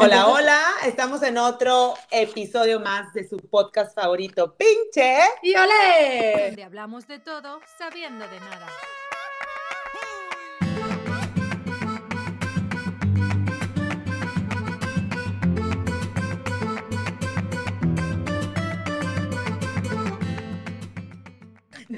Hola, 0.00 0.28
hola, 0.28 0.62
estamos 0.84 1.24
en 1.24 1.38
otro 1.38 1.94
episodio 2.12 2.78
más 2.78 3.12
de 3.14 3.28
su 3.28 3.36
podcast 3.36 3.96
favorito, 3.96 4.54
Pinche 4.56 5.18
y 5.42 5.56
Ole, 5.56 6.44
donde 6.46 6.62
hablamos 6.62 7.08
de 7.08 7.18
todo 7.18 7.58
sabiendo 7.76 8.24
de 8.28 8.38
nada. 8.38 8.68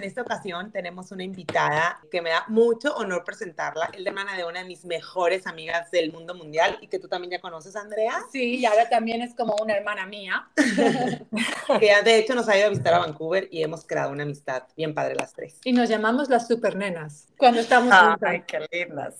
En 0.00 0.04
esta 0.04 0.22
ocasión 0.22 0.72
tenemos 0.72 1.12
una 1.12 1.24
invitada 1.24 2.00
que 2.10 2.22
me 2.22 2.30
da 2.30 2.46
mucho 2.48 2.94
honor 2.96 3.22
presentarla. 3.22 3.90
Es 3.92 4.00
la 4.00 4.08
hermana 4.08 4.34
de 4.34 4.46
una 4.46 4.60
de 4.60 4.64
mis 4.64 4.86
mejores 4.86 5.46
amigas 5.46 5.90
del 5.90 6.10
mundo 6.10 6.34
mundial 6.34 6.78
y 6.80 6.86
que 6.86 6.98
tú 6.98 7.06
también 7.06 7.32
ya 7.32 7.38
conoces, 7.38 7.76
Andrea. 7.76 8.14
Sí, 8.32 8.60
y 8.60 8.64
ahora 8.64 8.88
también 8.88 9.20
es 9.20 9.34
como 9.34 9.54
una 9.60 9.74
hermana 9.74 10.06
mía. 10.06 10.48
que 11.78 11.86
ya 11.86 12.00
de 12.00 12.16
hecho 12.16 12.34
nos 12.34 12.48
ha 12.48 12.56
ido 12.56 12.68
a 12.68 12.70
visitar 12.70 12.94
a 12.94 13.00
Vancouver 13.00 13.46
y 13.50 13.62
hemos 13.62 13.86
creado 13.86 14.10
una 14.10 14.22
amistad 14.22 14.62
bien 14.74 14.94
padre 14.94 15.16
las 15.16 15.34
tres. 15.34 15.58
Y 15.64 15.74
nos 15.74 15.90
llamamos 15.90 16.30
las 16.30 16.48
supernenas 16.48 17.28
cuando 17.36 17.60
estamos 17.60 17.94
juntas. 17.94 18.22
Ay, 18.22 18.44
qué 18.46 18.66
lindas. 18.72 19.16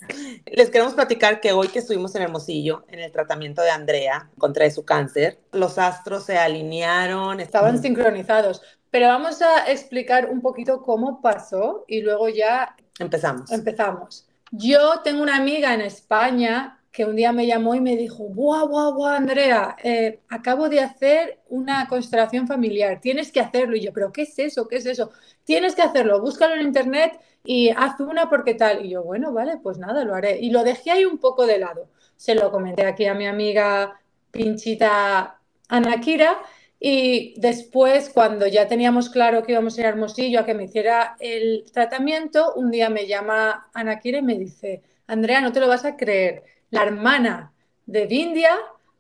Les 0.46 0.70
queremos 0.70 0.95
platicar 0.95 1.42
que 1.42 1.52
hoy 1.52 1.68
que 1.68 1.80
estuvimos 1.80 2.15
en 2.15 2.23
Hermosillo 2.23 2.87
en 2.88 3.01
el 3.01 3.12
tratamiento 3.12 3.60
de 3.60 3.68
Andrea 3.68 4.30
contra 4.38 4.70
su 4.70 4.87
cáncer, 4.87 5.40
los 5.52 5.76
astros 5.76 6.24
se 6.24 6.38
alinearon. 6.38 7.38
Estaban 7.38 7.82
sincronizados. 7.82 8.62
Pero 8.90 9.06
vamos 9.06 9.40
a 9.42 9.70
explicar 9.70 10.30
un 10.30 10.40
poquito 10.40 10.82
cómo 10.82 11.20
pasó 11.20 11.84
y 11.86 12.02
luego 12.02 12.28
ya 12.28 12.74
empezamos. 12.98 13.50
Empezamos. 13.52 14.26
Yo 14.50 15.00
tengo 15.04 15.22
una 15.22 15.36
amiga 15.36 15.72
en 15.74 15.80
España 15.80 16.80
que 16.90 17.04
un 17.04 17.14
día 17.14 17.32
me 17.32 17.46
llamó 17.46 17.76
y 17.76 17.80
me 17.80 17.96
dijo, 17.96 18.24
guau, 18.24 18.68
guau, 18.68 18.95
guau, 18.95 19.14
Andrea, 19.14 19.76
eh, 19.82 20.20
acabo 20.28 20.68
de 20.68 20.80
hacer 20.80 21.38
una 21.48 21.86
constelación 21.86 22.48
familiar, 22.48 23.00
tienes 23.00 23.30
que 23.30 23.38
hacerlo. 23.38 23.76
Y 23.76 23.82
yo, 23.82 23.92
pero 23.92 24.10
¿qué 24.10 24.23
es 24.23 24.37
eso? 24.40 24.66
¿Qué 24.66 24.76
es 24.76 24.87
eso? 24.87 25.12
Tienes 25.45 25.76
que 25.76 25.82
hacerlo, 25.82 26.20
búscalo 26.20 26.54
en 26.54 26.62
internet 26.62 27.20
y 27.45 27.70
haz 27.70 28.00
una 28.00 28.28
porque 28.28 28.54
tal. 28.54 28.84
Y 28.84 28.90
yo, 28.90 29.04
bueno, 29.04 29.32
vale, 29.32 29.59
pues 29.62 29.78
nada, 29.78 30.04
lo 30.04 30.16
haré. 30.16 30.40
Y 30.40 30.50
lo 30.50 30.65
dejé 30.65 30.90
ahí 30.90 31.04
un 31.04 31.18
poco 31.18 31.46
de 31.46 31.59
lado. 31.59 31.88
Se 32.16 32.34
lo 32.34 32.50
comenté 32.50 32.84
aquí 32.84 33.06
a 33.06 33.15
mi 33.15 33.26
amiga 33.28 34.00
pinchita 34.32 35.40
Anakira 35.68 36.38
y 36.82 37.34
después, 37.38 38.09
cuando 38.09 38.46
ya 38.46 38.66
teníamos 38.66 39.10
claro 39.10 39.42
que 39.42 39.52
íbamos 39.52 39.76
a 39.76 39.80
ir 39.80 39.86
a 39.86 39.90
Hermosillo 39.90 40.40
a 40.40 40.46
que 40.46 40.54
me 40.54 40.64
hiciera 40.64 41.14
el 41.20 41.66
tratamiento, 41.70 42.54
un 42.54 42.70
día 42.70 42.88
me 42.88 43.06
llama 43.06 43.68
Ana 43.74 44.00
Kira 44.00 44.20
y 44.20 44.22
me 44.22 44.38
dice, 44.38 44.82
Andrea, 45.06 45.42
no 45.42 45.52
te 45.52 45.60
lo 45.60 45.68
vas 45.68 45.84
a 45.84 45.98
creer, 45.98 46.42
la 46.70 46.84
hermana 46.84 47.52
de 47.84 48.06
Vindia 48.06 48.56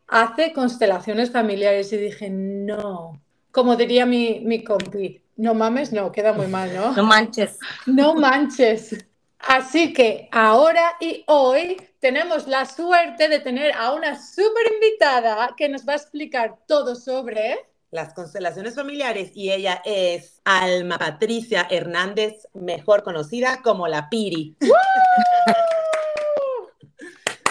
hace 0.08 0.52
constelaciones 0.52 1.30
familiares. 1.30 1.90
Y 1.94 1.96
dije, 1.96 2.28
no, 2.28 3.18
como 3.50 3.76
diría 3.76 4.04
mi, 4.04 4.40
mi 4.40 4.62
compi, 4.62 5.22
no 5.36 5.54
mames, 5.54 5.90
no, 5.90 6.12
queda 6.12 6.34
muy 6.34 6.48
mal, 6.48 6.74
¿no? 6.74 6.92
No 6.96 7.04
manches. 7.04 7.58
No 7.86 8.14
manches. 8.14 9.06
Así 9.38 9.94
que 9.94 10.28
ahora 10.32 10.96
y 11.00 11.24
hoy 11.28 11.80
tenemos 11.98 12.46
la 12.46 12.66
suerte 12.66 13.28
de 13.28 13.40
tener 13.40 13.72
a 13.72 13.94
una 13.94 14.20
súper 14.20 14.70
invitada 14.74 15.54
que 15.56 15.70
nos 15.70 15.88
va 15.88 15.94
a 15.94 15.96
explicar 15.96 16.58
todo 16.66 16.94
sobre 16.94 17.69
las 17.90 18.14
constelaciones 18.14 18.76
familiares 18.76 19.32
y 19.34 19.50
ella 19.50 19.82
es 19.84 20.40
Alma 20.44 20.96
Patricia 20.96 21.66
Hernández, 21.68 22.46
mejor 22.54 23.02
conocida 23.02 23.62
como 23.62 23.88
la 23.88 24.08
Piri. 24.08 24.56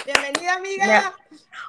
Bienvenida, 0.05 0.53
amiga. 0.55 1.13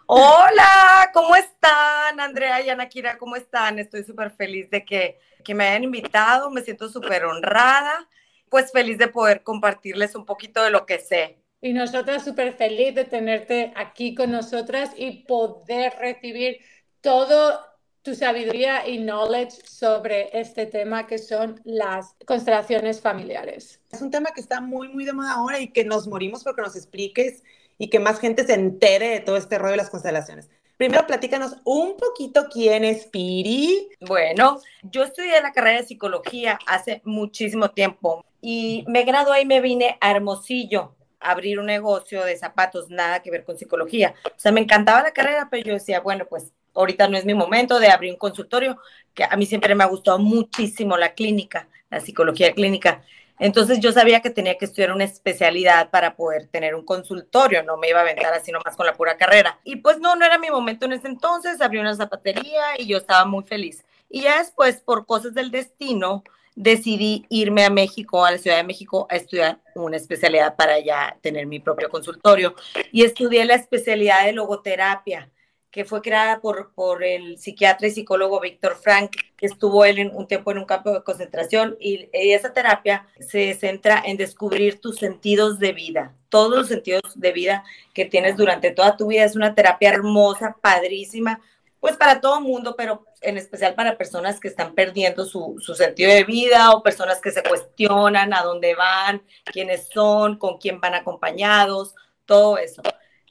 Hola, 0.06 1.10
¿cómo 1.12 1.34
están? 1.34 2.20
Andrea 2.20 2.60
y 2.60 2.70
Anakira, 2.70 3.18
¿cómo 3.18 3.34
están? 3.34 3.80
Estoy 3.80 4.04
súper 4.04 4.30
feliz 4.30 4.70
de 4.70 4.84
que, 4.84 5.18
que 5.44 5.54
me 5.54 5.66
hayan 5.66 5.84
invitado, 5.84 6.50
me 6.50 6.62
siento 6.62 6.88
súper 6.88 7.24
honrada, 7.24 8.08
pues 8.48 8.70
feliz 8.70 8.98
de 8.98 9.08
poder 9.08 9.42
compartirles 9.42 10.14
un 10.14 10.24
poquito 10.24 10.62
de 10.62 10.70
lo 10.70 10.86
que 10.86 11.00
sé. 11.00 11.38
Y 11.60 11.72
nosotras 11.72 12.24
súper 12.24 12.54
feliz 12.54 12.94
de 12.94 13.04
tenerte 13.04 13.72
aquí 13.74 14.14
con 14.14 14.30
nosotras 14.30 14.92
y 14.96 15.24
poder 15.24 15.92
recibir 15.98 16.60
todo 17.00 17.69
tu 18.02 18.14
sabiduría 18.14 18.88
y 18.88 18.98
knowledge 18.98 19.66
sobre 19.66 20.38
este 20.38 20.66
tema 20.66 21.06
que 21.06 21.18
son 21.18 21.60
las 21.64 22.14
constelaciones 22.26 23.00
familiares. 23.00 23.80
Es 23.92 24.00
un 24.00 24.10
tema 24.10 24.30
que 24.34 24.40
está 24.40 24.60
muy, 24.60 24.88
muy 24.88 25.04
de 25.04 25.12
moda 25.12 25.32
ahora 25.32 25.60
y 25.60 25.68
que 25.68 25.84
nos 25.84 26.08
morimos 26.08 26.42
porque 26.42 26.62
nos 26.62 26.76
expliques 26.76 27.42
y 27.78 27.88
que 27.88 27.98
más 27.98 28.20
gente 28.20 28.44
se 28.44 28.54
entere 28.54 29.08
de 29.08 29.20
todo 29.20 29.36
este 29.36 29.58
rollo 29.58 29.72
de 29.72 29.76
las 29.78 29.90
constelaciones. 29.90 30.48
Primero, 30.76 31.06
platícanos 31.06 31.56
un 31.64 31.98
poquito 31.98 32.46
quién 32.50 32.84
es 32.84 33.04
Piri. 33.04 33.90
Bueno, 34.00 34.60
yo 34.82 35.02
estudié 35.02 35.38
la 35.42 35.52
carrera 35.52 35.82
de 35.82 35.86
psicología 35.86 36.58
hace 36.66 37.02
muchísimo 37.04 37.70
tiempo 37.70 38.24
y 38.40 38.84
me 38.88 39.04
gradué 39.04 39.42
y 39.42 39.46
me 39.46 39.60
vine 39.60 39.98
a 40.00 40.10
Hermosillo 40.10 40.94
a 41.20 41.32
abrir 41.32 41.58
un 41.58 41.66
negocio 41.66 42.24
de 42.24 42.34
zapatos, 42.38 42.88
nada 42.88 43.20
que 43.20 43.30
ver 43.30 43.44
con 43.44 43.58
psicología. 43.58 44.14
O 44.24 44.38
sea, 44.38 44.52
me 44.52 44.62
encantaba 44.62 45.02
la 45.02 45.12
carrera, 45.12 45.48
pero 45.50 45.64
yo 45.64 45.74
decía, 45.74 46.00
bueno, 46.00 46.24
pues 46.26 46.54
ahorita 46.74 47.08
no 47.08 47.16
es 47.16 47.24
mi 47.24 47.34
momento 47.34 47.78
de 47.78 47.88
abrir 47.88 48.12
un 48.12 48.18
consultorio, 48.18 48.78
que 49.14 49.24
a 49.24 49.36
mí 49.36 49.46
siempre 49.46 49.74
me 49.74 49.84
ha 49.84 49.88
gustado 49.88 50.18
muchísimo 50.18 50.96
la 50.96 51.14
clínica, 51.14 51.68
la 51.90 52.00
psicología 52.00 52.52
clínica. 52.52 53.02
Entonces 53.38 53.80
yo 53.80 53.90
sabía 53.90 54.20
que 54.20 54.28
tenía 54.30 54.58
que 54.58 54.66
estudiar 54.66 54.92
una 54.92 55.04
especialidad 55.04 55.90
para 55.90 56.14
poder 56.14 56.46
tener 56.48 56.74
un 56.74 56.84
consultorio, 56.84 57.62
no 57.62 57.78
me 57.78 57.88
iba 57.88 57.98
a 57.98 58.02
aventar 58.02 58.34
así 58.34 58.52
nomás 58.52 58.76
con 58.76 58.86
la 58.86 58.92
pura 58.92 59.16
carrera. 59.16 59.58
Y 59.64 59.76
pues 59.76 59.98
no, 59.98 60.14
no 60.14 60.26
era 60.26 60.38
mi 60.38 60.50
momento 60.50 60.84
en 60.84 60.92
ese 60.92 61.08
entonces, 61.08 61.60
abrí 61.60 61.78
una 61.78 61.94
zapatería 61.94 62.78
y 62.78 62.86
yo 62.86 62.98
estaba 62.98 63.24
muy 63.24 63.44
feliz. 63.44 63.82
Y 64.10 64.22
ya 64.22 64.38
después, 64.38 64.82
por 64.82 65.06
cosas 65.06 65.32
del 65.34 65.50
destino, 65.50 66.22
decidí 66.54 67.24
irme 67.30 67.64
a 67.64 67.70
México, 67.70 68.26
a 68.26 68.32
la 68.32 68.38
Ciudad 68.38 68.58
de 68.58 68.64
México, 68.64 69.06
a 69.08 69.16
estudiar 69.16 69.58
una 69.74 69.96
especialidad 69.96 70.56
para 70.56 70.78
ya 70.78 71.16
tener 71.22 71.46
mi 71.46 71.60
propio 71.60 71.88
consultorio. 71.88 72.54
Y 72.92 73.04
estudié 73.04 73.44
la 73.46 73.54
especialidad 73.54 74.26
de 74.26 74.32
logoterapia 74.32 75.30
que 75.70 75.84
fue 75.84 76.02
creada 76.02 76.40
por, 76.40 76.72
por 76.74 77.04
el 77.04 77.38
psiquiatra 77.38 77.86
y 77.86 77.92
psicólogo 77.92 78.40
Víctor 78.40 78.76
Frank, 78.76 79.12
que 79.36 79.46
estuvo 79.46 79.84
él 79.84 79.98
en 79.98 80.14
un 80.14 80.26
tiempo 80.26 80.50
en 80.50 80.58
un 80.58 80.64
campo 80.64 80.90
de 80.92 81.04
concentración, 81.04 81.76
y, 81.78 82.08
esa 82.12 82.52
terapia 82.52 83.06
se 83.20 83.54
centra 83.54 84.02
en 84.04 84.16
descubrir 84.16 84.80
tus 84.80 84.96
sentidos 84.96 85.58
de 85.58 85.72
vida, 85.72 86.14
todos 86.28 86.56
los 86.56 86.68
sentidos 86.68 87.02
de 87.14 87.32
vida 87.32 87.64
que 87.94 88.04
tienes 88.04 88.36
durante 88.36 88.72
toda 88.72 88.96
tu 88.96 89.06
vida. 89.06 89.24
Es 89.24 89.36
una 89.36 89.54
terapia 89.54 89.90
hermosa, 89.90 90.56
padrísima, 90.60 91.40
pues 91.78 91.96
para 91.96 92.20
todo 92.20 92.40
mundo, 92.40 92.74
pero 92.76 93.06
en 93.22 93.38
especial 93.38 93.74
para 93.74 93.96
personas 93.96 94.40
que 94.40 94.48
están 94.48 94.74
perdiendo 94.74 95.24
su, 95.24 95.56
su, 95.60 95.74
sentido 95.74 96.12
de 96.12 96.24
vida 96.24 96.72
o 96.72 96.82
personas 96.82 97.20
que 97.20 97.30
se 97.30 97.42
cuestionan 97.42 98.34
a 98.34 98.42
dónde 98.42 98.74
van, 98.74 99.22
quiénes 99.44 99.88
son, 99.88 100.36
con 100.36 100.58
quién 100.58 100.80
van 100.80 100.94
acompañados, 100.94 101.94
todo 102.26 102.58
eso. 102.58 102.82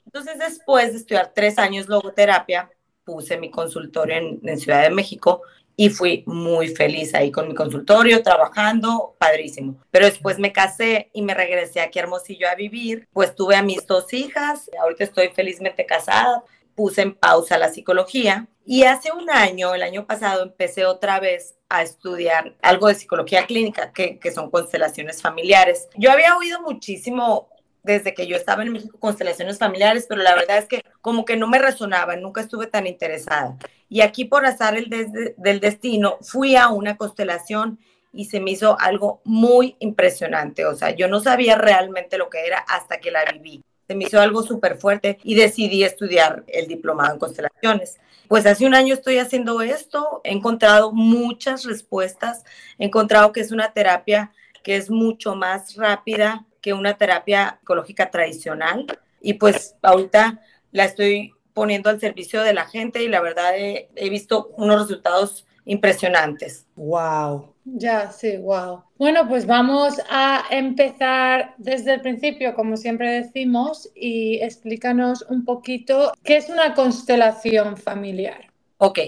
Entonces, 0.04 0.38
después 0.38 0.92
de 0.92 0.98
estudiar 0.98 1.32
tres 1.34 1.58
años 1.58 1.88
logoterapia, 1.88 2.70
puse 3.04 3.38
mi 3.38 3.50
consultorio 3.50 4.16
en, 4.16 4.58
Ciudad 4.58 4.82
de 4.82 4.90
México 4.90 5.42
y 5.76 5.88
fui 5.88 6.22
muy 6.26 6.68
feliz 6.68 7.14
ahí 7.14 7.30
con 7.30 7.48
mi 7.48 7.54
consultorio, 7.54 8.22
trabajando, 8.22 9.16
padrísimo. 9.18 9.76
Pero 9.90 10.06
después 10.06 10.38
me 10.38 10.52
casé 10.52 11.10
y 11.12 11.22
me 11.22 11.34
regresé 11.34 11.80
aquí 11.80 11.98
a 11.98 12.02
Hermosillo 12.02 12.48
a 12.48 12.54
vivir, 12.54 13.08
pues 13.12 13.34
tuve 13.34 13.56
a 13.56 13.62
mis 13.62 13.86
dos 13.86 14.12
hijas, 14.12 14.70
ahorita 14.80 15.04
estoy 15.04 15.28
felizmente 15.28 15.86
casada, 15.86 16.44
puse 16.74 17.02
en 17.02 17.14
pausa 17.14 17.58
la 17.58 17.70
psicología 17.70 18.46
y 18.66 18.84
hace 18.84 19.10
un 19.10 19.30
año, 19.30 19.74
el 19.74 19.82
año 19.82 20.06
pasado, 20.06 20.42
empecé 20.42 20.84
otra 20.84 21.18
vez 21.18 21.56
a 21.68 21.82
estudiar 21.82 22.54
algo 22.62 22.88
de 22.88 22.94
psicología 22.94 23.46
clínica, 23.46 23.92
que, 23.92 24.18
que 24.18 24.32
son 24.32 24.50
constelaciones 24.50 25.22
familiares. 25.22 25.88
Yo 25.96 26.12
había 26.12 26.36
oído 26.36 26.60
muchísimo 26.60 27.48
desde 27.82 28.14
que 28.14 28.26
yo 28.26 28.36
estaba 28.36 28.62
en 28.62 28.72
México, 28.72 28.98
constelaciones 28.98 29.58
familiares, 29.58 30.06
pero 30.08 30.22
la 30.22 30.34
verdad 30.34 30.58
es 30.58 30.66
que 30.66 30.82
como 31.00 31.24
que 31.24 31.36
no 31.36 31.48
me 31.48 31.58
resonaba, 31.58 32.16
nunca 32.16 32.40
estuve 32.40 32.66
tan 32.66 32.86
interesada. 32.86 33.56
Y 33.88 34.02
aquí 34.02 34.24
por 34.24 34.46
azar 34.46 34.76
el 34.76 34.88
del 35.36 35.60
destino, 35.60 36.18
fui 36.20 36.56
a 36.56 36.68
una 36.68 36.96
constelación 36.96 37.78
y 38.12 38.26
se 38.26 38.40
me 38.40 38.52
hizo 38.52 38.78
algo 38.78 39.20
muy 39.24 39.76
impresionante. 39.78 40.66
O 40.66 40.74
sea, 40.74 40.90
yo 40.90 41.08
no 41.08 41.20
sabía 41.20 41.56
realmente 41.56 42.18
lo 42.18 42.28
que 42.28 42.46
era 42.46 42.58
hasta 42.58 42.98
que 42.98 43.10
la 43.10 43.24
viví. 43.24 43.62
Se 43.86 43.94
me 43.94 44.04
hizo 44.04 44.20
algo 44.20 44.42
súper 44.42 44.76
fuerte 44.76 45.18
y 45.24 45.34
decidí 45.34 45.82
estudiar 45.82 46.44
el 46.46 46.68
diplomado 46.68 47.14
en 47.14 47.18
constelaciones. 47.18 47.98
Pues 48.28 48.46
hace 48.46 48.64
un 48.64 48.74
año 48.74 48.94
estoy 48.94 49.18
haciendo 49.18 49.60
esto, 49.60 50.20
he 50.22 50.30
encontrado 50.32 50.92
muchas 50.92 51.64
respuestas, 51.64 52.44
he 52.78 52.84
encontrado 52.84 53.32
que 53.32 53.40
es 53.40 53.50
una 53.50 53.72
terapia 53.72 54.30
que 54.62 54.76
es 54.76 54.90
mucho 54.90 55.34
más 55.34 55.74
rápida, 55.74 56.46
que 56.60 56.72
una 56.72 56.94
terapia 56.94 57.58
psicológica 57.60 58.10
tradicional. 58.10 58.86
Y 59.20 59.34
pues 59.34 59.76
ahorita 59.82 60.40
la 60.72 60.84
estoy 60.84 61.32
poniendo 61.52 61.90
al 61.90 62.00
servicio 62.00 62.42
de 62.42 62.54
la 62.54 62.66
gente 62.66 63.02
y 63.02 63.08
la 63.08 63.20
verdad 63.20 63.52
he, 63.56 64.10
visto 64.10 64.52
unos 64.56 64.82
resultados 64.82 65.46
impresionantes. 65.64 66.66
Wow. 66.76 67.54
Ya, 67.64 68.10
sí, 68.10 68.36
wow. 68.38 68.82
Bueno, 68.96 69.28
pues 69.28 69.46
vamos 69.46 70.00
a 70.08 70.44
empezar 70.50 71.54
desde 71.58 71.94
el 71.94 72.00
principio, 72.00 72.54
como 72.54 72.76
siempre 72.76 73.10
decimos, 73.10 73.90
y 73.94 74.40
explícanos 74.40 75.22
un 75.28 75.44
poquito 75.44 76.12
qué 76.24 76.38
es 76.38 76.48
una 76.48 76.74
constelación 76.74 77.76
familiar. 77.76 78.50
Ok, 78.78 78.98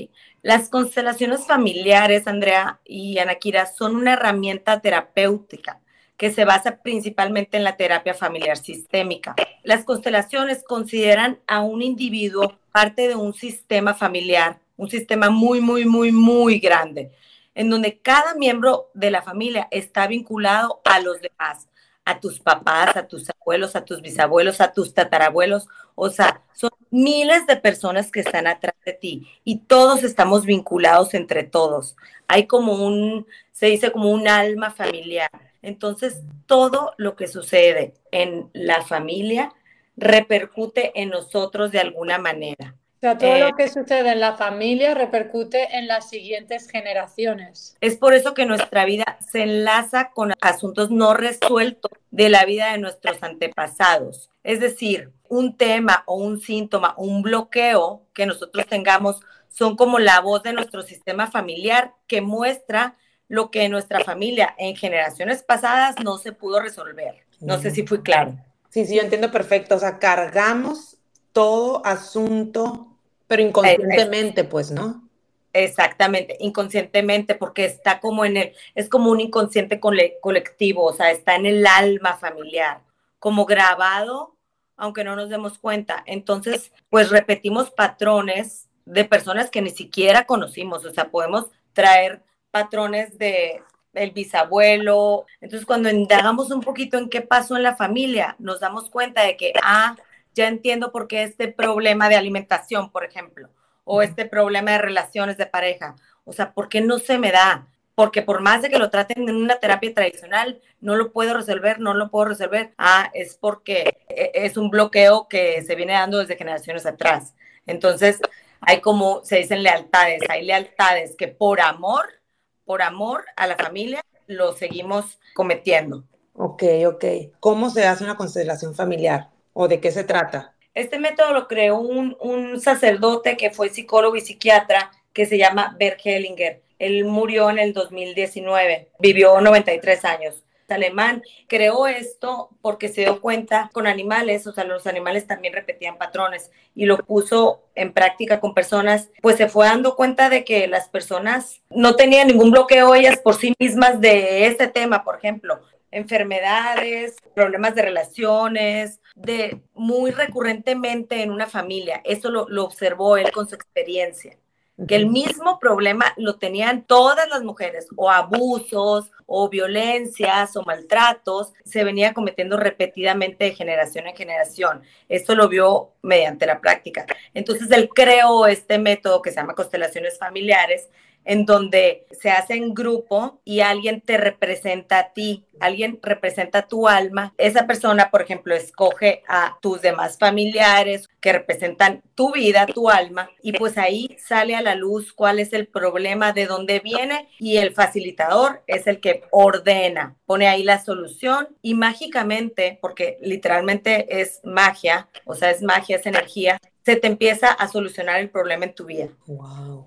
las 0.43 0.69
constelaciones 0.69 1.47
familiares, 1.47 2.27
Andrea 2.27 2.81
y 2.85 3.19
Anakira, 3.19 3.67
son 3.67 3.97
una 3.97 4.13
herramienta 4.13 4.81
terapéutica 4.81 5.82
que 6.23 6.31
se 6.31 6.45
basa 6.45 6.77
principalmente 6.77 7.57
en 7.57 7.65
la 7.65 7.77
terapia 7.77 8.15
familiar 8.15 8.57
sistémica. 8.57 9.35
Las 9.65 9.83
constelaciones 9.83 10.63
consideran 10.63 11.41
a 11.49 11.63
un 11.63 11.83
individuo 11.83 12.61
parte 12.71 13.09
de 13.09 13.17
un 13.17 13.35
sistema 13.35 13.93
familiar, 13.93 14.61
un 14.77 14.89
sistema 14.89 15.31
muy, 15.31 15.61
muy, 15.61 15.85
muy, 15.85 16.13
muy 16.13 16.61
grande 16.61 17.11
en 17.57 17.71
donde 17.71 17.99
cada 17.99 18.37
miembro 18.37 18.89
de 18.95 19.11
la 19.11 19.23
familia 19.23 19.67
está 19.73 20.07
vinculado 20.07 20.81
a 20.85 21.01
los 21.01 21.21
demás, 21.21 21.67
a 22.05 22.21
tus 22.21 22.39
papás, 22.39 22.97
a 22.97 23.09
tus 23.09 23.29
abuelos, 23.29 23.75
a 23.75 23.85
tus 23.85 24.01
bisabuelos, 24.01 24.61
a 24.61 24.73
tus 24.73 24.95
tatarabuelos. 24.95 25.67
O 25.97 26.09
sea, 26.09 26.43
son 26.53 26.71
miles 26.93 27.49
de 27.49 27.57
personas 27.57 28.13
que 28.13 28.21
están 28.21 28.47
atrás 28.47 28.77
de 28.87 28.93
ti 28.93 29.27
y 29.43 29.59
todos 29.59 30.05
estamos 30.05 30.47
vinculados 30.47 31.15
entre 31.15 31.43
todos. 31.43 31.97
Hay 32.29 32.47
como 32.47 32.75
un, 32.75 33.27
se 33.51 33.67
dice 33.67 33.91
como 33.91 34.13
un 34.13 34.29
alma 34.29 34.71
familiar. 34.71 35.52
Entonces, 35.63 36.23
todo 36.47 36.93
lo 36.99 37.17
que 37.17 37.29
sucede 37.29 37.95
en 38.11 38.51
la 38.53 38.83
familia 38.83 39.53
repercute 39.97 40.93
en 41.01 41.11
nosotros 41.11 41.71
de 41.71 41.81
alguna 41.81 42.19
manera 42.19 42.75
sea, 43.03 43.19
todo 43.19 43.37
lo 43.37 43.49
eh, 43.49 43.55
que 43.57 43.69
sucede 43.69 44.13
en 44.13 44.21
la 44.21 44.37
familia 44.37 44.95
repercute 44.95 45.77
en 45.77 45.89
las 45.89 46.09
siguientes 46.09 46.71
generaciones. 46.71 47.77
Es 47.81 47.97
por 47.97 48.15
eso 48.15 48.33
que 48.33 48.47
nuestra 48.47 48.85
vida 48.85 49.19
se 49.21 49.43
enlaza 49.43 50.13
con 50.13 50.33
asuntos 50.41 50.91
no 50.91 51.13
resueltos 51.13 51.91
de 52.13 52.29
la 52.29 52.45
vida 52.45 52.73
de 52.73 52.79
nuestros 52.79 53.21
antepasados. 53.23 54.31
Es 54.45 54.61
decir, 54.61 55.11
un 55.29 55.57
tema 55.57 56.05
o 56.07 56.15
un 56.15 56.41
síntoma 56.41 56.95
o 56.97 57.05
un 57.05 57.23
bloqueo 57.23 58.07
que 58.15 58.25
nosotros 58.25 58.67
tengamos 58.67 59.21
son 59.49 59.77
como 59.77 59.99
la 59.99 60.21
voz 60.21 60.45
de 60.45 60.53
nuestro 60.53 60.83
sistema 60.83 61.27
familiar 61.27 61.95
que 62.07 62.21
muestra 62.21 62.97
lo 63.29 63.51
que 63.51 63.65
en 63.65 63.73
nuestra 63.73 64.05
familia 64.05 64.55
en 64.59 64.77
generaciones 64.77 65.43
pasadas 65.43 65.97
no 66.03 66.19
se 66.19 66.33
pudo 66.33 66.61
resolver. 66.61 67.25
No 67.41 67.59
sé 67.59 67.71
si 67.71 67.87
fui 67.87 68.03
claro. 68.03 68.37
Sí, 68.69 68.87
sí, 68.87 68.97
yo 68.97 69.03
entiendo 69.03 69.31
perfecto. 69.31 69.75
O 69.75 69.79
sea, 69.79 69.99
cargamos 69.99 70.99
todo 71.33 71.85
asunto 71.85 72.93
pero 73.33 73.43
inconscientemente, 73.43 74.45
pues, 74.45 74.71
¿no? 74.71 75.09
Exactamente, 75.55 76.37
inconscientemente, 76.41 77.35
porque 77.35 77.65
está 77.65 77.99
como 77.99 78.27
en 78.27 78.37
el, 78.37 78.53
es 78.75 78.91
como 78.91 79.11
un 79.11 79.21
inconsciente 79.21 79.81
colectivo, 79.81 80.85
o 80.85 80.93
sea, 80.93 81.11
está 81.11 81.37
en 81.37 81.47
el 81.47 81.67
alma 81.67 82.19
familiar, 82.19 82.83
como 83.19 83.47
grabado, 83.47 84.37
aunque 84.77 85.03
no 85.03 85.17
nos 85.17 85.31
demos 85.31 85.57
cuenta. 85.57 86.03
Entonces, 86.05 86.73
pues 86.91 87.09
repetimos 87.09 87.71
patrones 87.71 88.69
de 88.85 89.07
personas 89.07 89.51
que 89.51 89.63
ni 89.63 89.71
siquiera 89.71 90.27
conocimos, 90.27 90.85
o 90.85 90.93
sea, 90.93 91.11
podemos 91.11 91.47
traer 91.73 92.23
patrones 92.53 93.19
de 93.19 93.63
el 93.95 94.13
bisabuelo. 94.13 95.27
Entonces, 95.41 95.67
cuando 95.67 95.91
indagamos 95.91 96.51
un 96.51 96.61
poquito 96.61 96.99
en 96.99 97.09
qué 97.09 97.21
pasó 97.21 97.57
en 97.57 97.63
la 97.63 97.77
familia, 97.77 98.37
nos 98.39 98.61
damos 98.61 98.91
cuenta 98.91 99.23
de 99.23 99.37
que, 99.37 99.53
ah, 99.63 99.97
ya 100.35 100.49
entiendo 100.49 100.93
por 100.93 101.09
qué 101.09 101.25
este 101.25 101.49
problema 101.49 102.09
de 102.09 102.17
alimentación, 102.17 102.91
por 102.91 103.05
ejemplo, 103.05 103.51
o 103.85 104.03
este 104.03 104.25
problema 104.25 104.73
de 104.73 104.79
relaciones 104.79 105.37
de 105.37 105.47
pareja, 105.47 105.97
o 106.25 106.33
sea, 106.33 106.53
¿por 106.53 106.69
qué 106.69 106.81
no 106.81 106.99
se 106.99 107.19
me 107.19 107.33
da? 107.33 107.67
Porque 107.95 108.23
por 108.23 108.41
más 108.41 108.63
de 108.63 108.71
que 108.71 108.79
lo 108.79 108.89
traten 108.91 109.29
en 109.29 109.37
una 109.37 109.57
terapia 109.57 109.93
tradicional, 109.93 110.61
no 110.81 110.97
lo 110.97 111.13
puedo 111.13 111.35
resolver, 111.35 111.79
no 111.81 111.93
lo 111.93 112.11
puedo 112.11 112.27
resolver. 112.27 112.73
Ah, 112.79 113.11
es 113.13 113.37
porque 113.37 114.05
e, 114.09 114.31
es 114.35 114.57
un 114.57 114.71
bloqueo 114.71 115.29
que 115.29 115.63
se 115.63 115.75
viene 115.75 115.93
dando 115.93 116.19
desde 116.19 116.37
generaciones 116.37 116.87
atrás. 116.87 117.35
Entonces, 117.67 118.19
hay 118.61 118.81
como 118.81 119.23
se 119.25 119.39
dicen 119.39 119.63
lealtades, 119.63 120.23
hay 120.29 120.45
lealtades 120.45 121.17
que 121.17 121.29
por 121.29 121.61
amor, 121.61 122.22
por 122.65 122.83
amor 122.83 123.25
a 123.37 123.47
la 123.47 123.57
familia, 123.57 124.01
lo 124.27 124.53
seguimos 124.53 125.19
cometiendo. 125.35 126.05
Ok, 126.35 126.63
ok. 126.87 127.05
¿Cómo 127.41 127.71
se 127.71 127.87
hace 127.87 128.05
una 128.05 128.17
constelación 128.17 128.75
familiar? 128.75 129.31
¿O 129.53 129.69
de 129.69 129.81
qué 129.81 129.91
se 129.91 130.05
trata? 130.05 130.55
Este 130.75 130.99
método 130.99 131.33
lo 131.33 131.49
creó 131.49 131.79
un, 131.79 132.17
un 132.21 132.61
sacerdote 132.61 133.37
que 133.37 133.51
fue 133.51 133.69
psicólogo 133.69 134.17
y 134.17 134.23
psiquiatra 134.23 134.91
que 135.13 135.27
se 135.27 135.37
llama 135.37 135.77
Bert 135.79 136.01
Hellinger. 136.03 136.63
Él 136.79 137.05
murió 137.05 137.51
en 137.51 137.59
el 137.59 137.75
2019, 137.75 138.91
vivió 138.99 139.41
93 139.41 140.05
años 140.05 140.43
alemán, 140.73 141.23
creó 141.47 141.87
esto 141.87 142.51
porque 142.61 142.89
se 142.89 143.03
dio 143.03 143.21
cuenta 143.21 143.71
con 143.73 143.87
animales, 143.87 144.47
o 144.47 144.53
sea, 144.53 144.65
los 144.65 144.87
animales 144.87 145.27
también 145.27 145.55
repetían 145.55 145.99
patrones 145.99 146.51
y 146.75 146.87
lo 146.87 146.99
puso 146.99 147.63
en 147.75 147.93
práctica 147.93 148.41
con 148.41 148.55
personas, 148.55 149.11
pues 149.21 149.37
se 149.37 149.49
fue 149.49 149.67
dando 149.67 149.97
cuenta 149.97 150.29
de 150.29 150.45
que 150.45 150.67
las 150.67 150.89
personas 150.89 151.63
no 151.71 151.97
tenían 151.97 152.29
ningún 152.29 152.51
bloqueo 152.51 152.95
ellas 152.95 153.19
por 153.19 153.35
sí 153.35 153.55
mismas 153.59 154.01
de 154.01 154.47
este 154.47 154.69
tema, 154.69 155.05
por 155.05 155.17
ejemplo, 155.17 155.61
enfermedades, 155.91 157.17
problemas 157.35 157.75
de 157.75 157.83
relaciones, 157.83 159.01
de 159.15 159.61
muy 159.75 160.11
recurrentemente 160.11 161.23
en 161.23 161.31
una 161.31 161.47
familia. 161.47 162.01
Eso 162.05 162.31
lo 162.31 162.65
observó 162.65 163.17
él 163.17 163.31
con 163.31 163.49
su 163.49 163.55
experiencia 163.55 164.39
que 164.87 164.97
el 164.97 165.07
mismo 165.07 165.59
problema 165.59 166.13
lo 166.17 166.37
tenían 166.37 166.85
todas 166.85 167.29
las 167.29 167.43
mujeres, 167.43 167.89
o 167.97 168.11
abusos, 168.11 169.11
o 169.27 169.49
violencias, 169.49 170.57
o 170.57 170.63
maltratos, 170.63 171.53
se 171.65 171.85
venía 171.85 172.13
cometiendo 172.15 172.57
repetidamente 172.57 173.45
de 173.45 173.55
generación 173.55 174.07
en 174.07 174.17
generación. 174.17 174.83
Esto 175.09 175.35
lo 175.35 175.49
vio 175.49 175.93
mediante 176.03 176.47
la 176.47 176.61
práctica. 176.61 177.07
Entonces 177.35 177.71
él 177.71 177.89
creó 177.95 178.47
este 178.47 178.79
método 178.79 179.23
que 179.23 179.31
se 179.31 179.37
llama 179.37 179.55
constelaciones 179.55 180.19
familiares, 180.19 180.89
en 181.25 181.45
donde 181.45 182.07
se 182.21 182.31
hace 182.31 182.55
en 182.55 182.75
grupo 182.75 183.41
y 183.45 183.61
alguien 183.61 184.01
te 184.01 184.17
representa 184.17 184.99
a 184.99 185.13
ti, 185.13 185.47
alguien 185.61 185.99
representa 186.03 186.67
tu 186.67 186.89
alma. 186.89 187.35
Esa 187.39 187.67
persona, 187.67 188.11
por 188.11 188.23
ejemplo, 188.23 188.55
escoge 188.55 189.23
a 189.29 189.59
tus 189.61 189.81
demás 189.81 190.19
familiares 190.19 191.09
que 191.21 191.33
representan 191.33 192.03
tu 192.15 192.33
vida, 192.33 192.67
tu 192.67 192.91
alma, 192.91 193.31
y 193.43 193.53
pues 193.53 193.79
ahí 193.79 194.17
sale 194.19 194.57
a 194.57 194.63
la 194.63 194.75
luz 194.75 195.13
cuál 195.13 195.39
es 195.39 195.53
el 195.53 195.69
problema, 195.69 196.33
de 196.33 196.47
dónde 196.47 196.81
viene, 196.81 197.29
y 197.39 197.59
el 197.59 197.73
facilitador 197.73 198.63
es 198.67 198.87
el 198.87 199.01
que 199.01 199.23
ordena, 199.31 200.17
pone 200.27 200.49
ahí 200.49 200.65
la 200.65 200.83
solución 200.83 201.49
y 201.63 201.75
mágicamente, 201.75 202.79
porque 202.81 203.19
literalmente 203.21 204.21
es 204.21 204.41
magia, 204.43 205.09
o 205.25 205.35
sea, 205.35 205.51
es 205.51 205.63
magia, 205.63 205.97
es 205.97 206.07
energía, 206.07 206.59
se 206.85 206.97
te 206.97 207.07
empieza 207.07 207.53
a 207.53 207.69
solucionar 207.69 208.21
el 208.21 208.31
problema 208.31 208.65
en 208.65 208.75
tu 208.75 208.87
vida. 208.87 209.09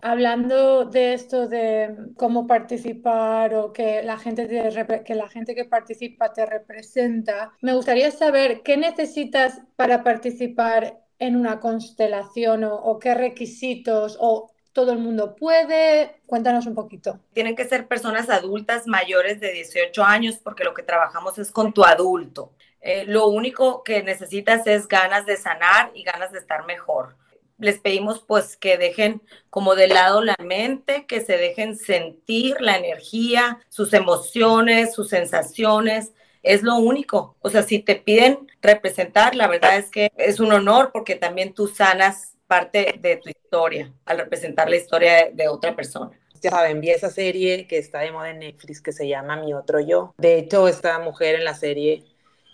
Hablando 0.01 0.85
de 0.85 1.13
esto 1.13 1.47
de 1.47 1.95
cómo 2.15 2.47
participar 2.47 3.53
o 3.55 3.73
que 3.73 4.01
la 4.03 4.17
gente 4.17 4.47
que 4.47 5.15
la 5.15 5.27
gente 5.27 5.55
que 5.55 5.65
participa 5.65 6.31
te 6.33 6.45
representa, 6.45 7.51
me 7.61 7.73
gustaría 7.73 8.11
saber 8.11 8.61
qué 8.63 8.77
necesitas 8.77 9.61
para 9.75 10.03
participar 10.03 11.01
en 11.19 11.35
una 11.35 11.59
constelación 11.59 12.63
o, 12.63 12.99
qué 12.99 13.13
requisitos 13.13 14.17
o 14.19 14.51
todo 14.73 14.91
el 14.91 14.99
mundo 14.99 15.35
puede. 15.35 16.21
Cuéntanos 16.25 16.65
un 16.65 16.75
poquito. 16.75 17.19
Tienen 17.33 17.55
que 17.55 17.65
ser 17.65 17.87
personas 17.87 18.29
adultas 18.29 18.87
mayores 18.87 19.39
de 19.39 19.51
18 19.53 20.03
años 20.03 20.35
porque 20.43 20.65
lo 20.65 20.73
que 20.73 20.83
trabajamos 20.83 21.37
es 21.37 21.51
con 21.51 21.73
tu 21.73 21.83
adulto. 21.85 22.51
Eh, 22.85 23.03
lo 23.07 23.25
único 23.29 23.83
que 23.83 24.03
necesitas 24.03 24.67
es 24.67 24.87
ganas 24.87 25.25
de 25.25 25.37
sanar 25.37 25.89
y 25.95 26.03
ganas 26.03 26.31
de 26.31 26.37
estar 26.37 26.67
mejor. 26.67 27.15
Les 27.57 27.79
pedimos 27.79 28.21
pues 28.21 28.57
que 28.57 28.77
dejen 28.77 29.23
como 29.49 29.73
de 29.73 29.87
lado 29.87 30.21
la 30.21 30.35
mente, 30.37 31.07
que 31.07 31.21
se 31.21 31.35
dejen 31.35 31.77
sentir 31.77 32.61
la 32.61 32.77
energía, 32.77 33.59
sus 33.69 33.91
emociones, 33.93 34.93
sus 34.93 35.09
sensaciones. 35.09 36.13
Es 36.43 36.61
lo 36.61 36.75
único. 36.75 37.35
O 37.39 37.49
sea, 37.49 37.63
si 37.63 37.79
te 37.79 37.95
piden 37.95 38.51
representar, 38.61 39.33
la 39.33 39.47
verdad 39.47 39.77
es 39.77 39.89
que 39.89 40.11
es 40.15 40.39
un 40.39 40.53
honor 40.53 40.91
porque 40.93 41.15
también 41.15 41.55
tú 41.55 41.67
sanas 41.67 42.35
parte 42.45 42.99
de 42.99 43.15
tu 43.17 43.29
historia 43.29 43.91
al 44.05 44.19
representar 44.19 44.69
la 44.69 44.75
historia 44.75 45.31
de, 45.33 45.47
otra 45.47 45.75
persona 45.75 46.11
ya 46.41 46.51
saben, 46.51 46.79
vi 46.79 46.91
esa 46.91 47.09
serie 47.09 47.65
que 47.65 47.79
está 47.79 48.01
de 48.01 48.11
moda 48.11 48.29
en 48.29 48.37
Netflix 48.37 48.79
que 48.79 48.91
se 48.91 49.07
llama 49.07 49.35
Mi 49.35 49.55
Otro 49.55 49.79
Yo. 49.79 50.13
De 50.19 50.37
hecho, 50.37 50.67
esta 50.67 50.99
mujer 50.99 51.33
en 51.33 51.43
la 51.43 51.55
serie 51.55 52.03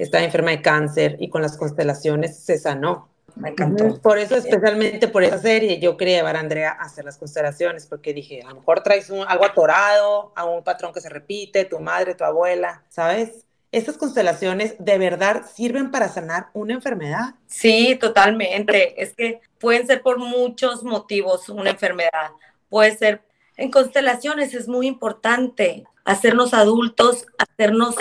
estaba 0.04 0.24
enferma 0.24 0.52
de 0.52 0.62
cáncer 0.62 1.18
y 1.20 1.30
con 1.30 1.42
las 1.42 1.58
constelaciones 1.58 2.40
se 2.40 2.58
sanó. 2.58 3.10
Me 3.36 3.50
encantó. 3.50 4.00
Por 4.02 4.18
eso, 4.18 4.36
especialmente 4.36 5.08
por 5.08 5.24
esa 5.24 5.38
serie, 5.38 5.80
yo 5.80 5.96
quería 5.96 6.18
llevar 6.18 6.36
a 6.36 6.40
Andrea 6.40 6.72
a 6.78 6.84
hacer 6.84 7.06
las 7.06 7.18
constelaciones, 7.18 7.86
porque 7.86 8.14
dije, 8.14 8.42
a 8.42 8.50
lo 8.50 8.56
mejor 8.56 8.84
traes 8.84 9.10
algo 9.10 9.46
atorado, 9.46 10.34
a 10.36 10.46
un 10.46 10.64
patrón 10.64 10.94
que 10.94 11.02
se 11.02 11.10
repite, 11.10 11.66
tu 11.66 11.80
madre, 11.80 12.14
tu 12.14 12.24
abuela, 12.24 12.84
¿sabes? 12.90 13.46
¿Estas 13.72 13.96
constelaciones 13.96 14.76
de 14.80 14.98
verdad 14.98 15.44
sirven 15.54 15.92
para 15.92 16.10
sanar 16.10 16.48
una 16.54 16.74
enfermedad? 16.74 17.36
Sí, 17.48 17.96
totalmente. 17.96 19.02
Es 19.02 19.14
que 19.14 19.40
pueden 19.60 19.88
ser 19.88 20.02
por 20.02 20.20
muchos 20.20 20.84
motivos 20.84 21.48
una 21.48 21.70
enfermedad. 21.70 22.32
Puede 22.70 22.98
ser 22.98 23.22
En 23.56 23.70
constelaciones 23.70 24.54
es 24.54 24.68
muy 24.68 24.88
importante 24.88 25.86
hacernos 26.04 26.54
adultos, 26.54 27.28
hacernos 27.38 27.96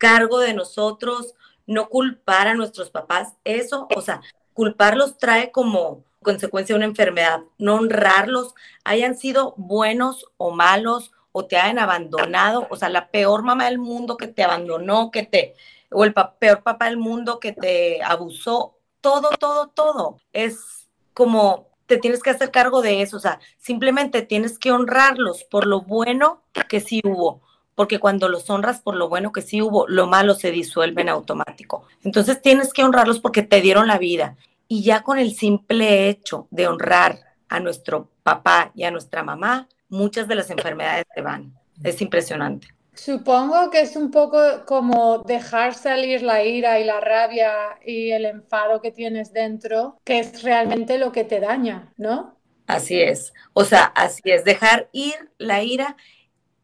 cargo 0.00 0.40
de 0.40 0.54
nosotros, 0.54 1.34
no 1.66 1.88
culpar 1.88 2.48
a 2.48 2.54
nuestros 2.54 2.90
papás. 2.90 3.34
Eso, 3.44 3.86
o 3.94 4.00
sea, 4.00 4.22
culparlos 4.54 5.18
trae 5.18 5.52
como 5.52 6.02
consecuencia 6.22 6.74
una 6.74 6.86
enfermedad, 6.86 7.42
no 7.58 7.76
honrarlos, 7.76 8.54
hayan 8.82 9.16
sido 9.16 9.54
buenos 9.56 10.26
o 10.36 10.50
malos 10.50 11.12
o 11.32 11.46
te 11.46 11.56
hayan 11.56 11.78
abandonado, 11.78 12.66
o 12.70 12.76
sea, 12.76 12.88
la 12.88 13.10
peor 13.10 13.42
mamá 13.42 13.66
del 13.66 13.78
mundo 13.78 14.16
que 14.16 14.26
te 14.26 14.42
abandonó, 14.42 15.10
que 15.10 15.22
te, 15.22 15.54
o 15.90 16.04
el 16.04 16.12
peor 16.12 16.62
papá 16.62 16.86
del 16.86 16.96
mundo 16.96 17.38
que 17.38 17.52
te 17.52 18.02
abusó, 18.02 18.76
todo, 19.00 19.30
todo, 19.38 19.68
todo. 19.68 20.18
Es 20.32 20.88
como 21.14 21.68
te 21.86 21.98
tienes 21.98 22.22
que 22.22 22.30
hacer 22.30 22.50
cargo 22.50 22.82
de 22.82 23.02
eso, 23.02 23.16
o 23.16 23.20
sea, 23.20 23.40
simplemente 23.58 24.22
tienes 24.22 24.58
que 24.58 24.72
honrarlos 24.72 25.44
por 25.44 25.66
lo 25.66 25.82
bueno 25.82 26.42
que 26.68 26.80
sí 26.80 27.00
hubo, 27.04 27.42
porque 27.80 27.98
cuando 27.98 28.28
los 28.28 28.50
honras 28.50 28.82
por 28.82 28.94
lo 28.94 29.08
bueno 29.08 29.32
que 29.32 29.40
sí 29.40 29.62
hubo, 29.62 29.88
lo 29.88 30.06
malo 30.06 30.34
se 30.34 30.50
disuelve 30.50 31.00
en 31.00 31.08
automático. 31.08 31.86
Entonces 32.04 32.42
tienes 32.42 32.74
que 32.74 32.84
honrarlos 32.84 33.20
porque 33.20 33.40
te 33.42 33.62
dieron 33.62 33.86
la 33.86 33.96
vida 33.96 34.36
y 34.68 34.82
ya 34.82 35.02
con 35.02 35.18
el 35.18 35.34
simple 35.34 36.10
hecho 36.10 36.46
de 36.50 36.66
honrar 36.66 37.20
a 37.48 37.58
nuestro 37.58 38.10
papá 38.22 38.70
y 38.74 38.84
a 38.84 38.90
nuestra 38.90 39.22
mamá, 39.22 39.66
muchas 39.88 40.28
de 40.28 40.34
las 40.34 40.50
enfermedades 40.50 41.06
se 41.14 41.22
van. 41.22 41.54
Es 41.82 42.02
impresionante. 42.02 42.68
Supongo 42.92 43.70
que 43.70 43.80
es 43.80 43.96
un 43.96 44.10
poco 44.10 44.66
como 44.66 45.20
dejar 45.20 45.72
salir 45.72 46.20
la 46.20 46.44
ira 46.44 46.80
y 46.80 46.84
la 46.84 47.00
rabia 47.00 47.50
y 47.82 48.10
el 48.10 48.26
enfado 48.26 48.82
que 48.82 48.92
tienes 48.92 49.32
dentro, 49.32 49.98
que 50.04 50.18
es 50.18 50.42
realmente 50.42 50.98
lo 50.98 51.12
que 51.12 51.24
te 51.24 51.40
daña, 51.40 51.94
¿no? 51.96 52.36
Así 52.66 53.00
es. 53.00 53.32
O 53.54 53.64
sea, 53.64 53.84
así 53.84 54.20
es, 54.24 54.44
dejar 54.44 54.90
ir 54.92 55.14
la 55.38 55.62
ira 55.62 55.96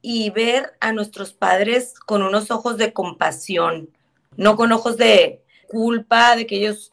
y 0.09 0.31
ver 0.31 0.77
a 0.79 0.93
nuestros 0.93 1.33
padres 1.33 1.99
con 1.99 2.23
unos 2.23 2.53
ojos 2.53 2.77
de 2.77 2.93
compasión, 2.93 3.91
no 4.37 4.55
con 4.55 4.71
ojos 4.71 4.97
de 4.97 5.43
culpa, 5.67 6.37
de 6.37 6.47
que 6.47 6.59
ellos, 6.59 6.93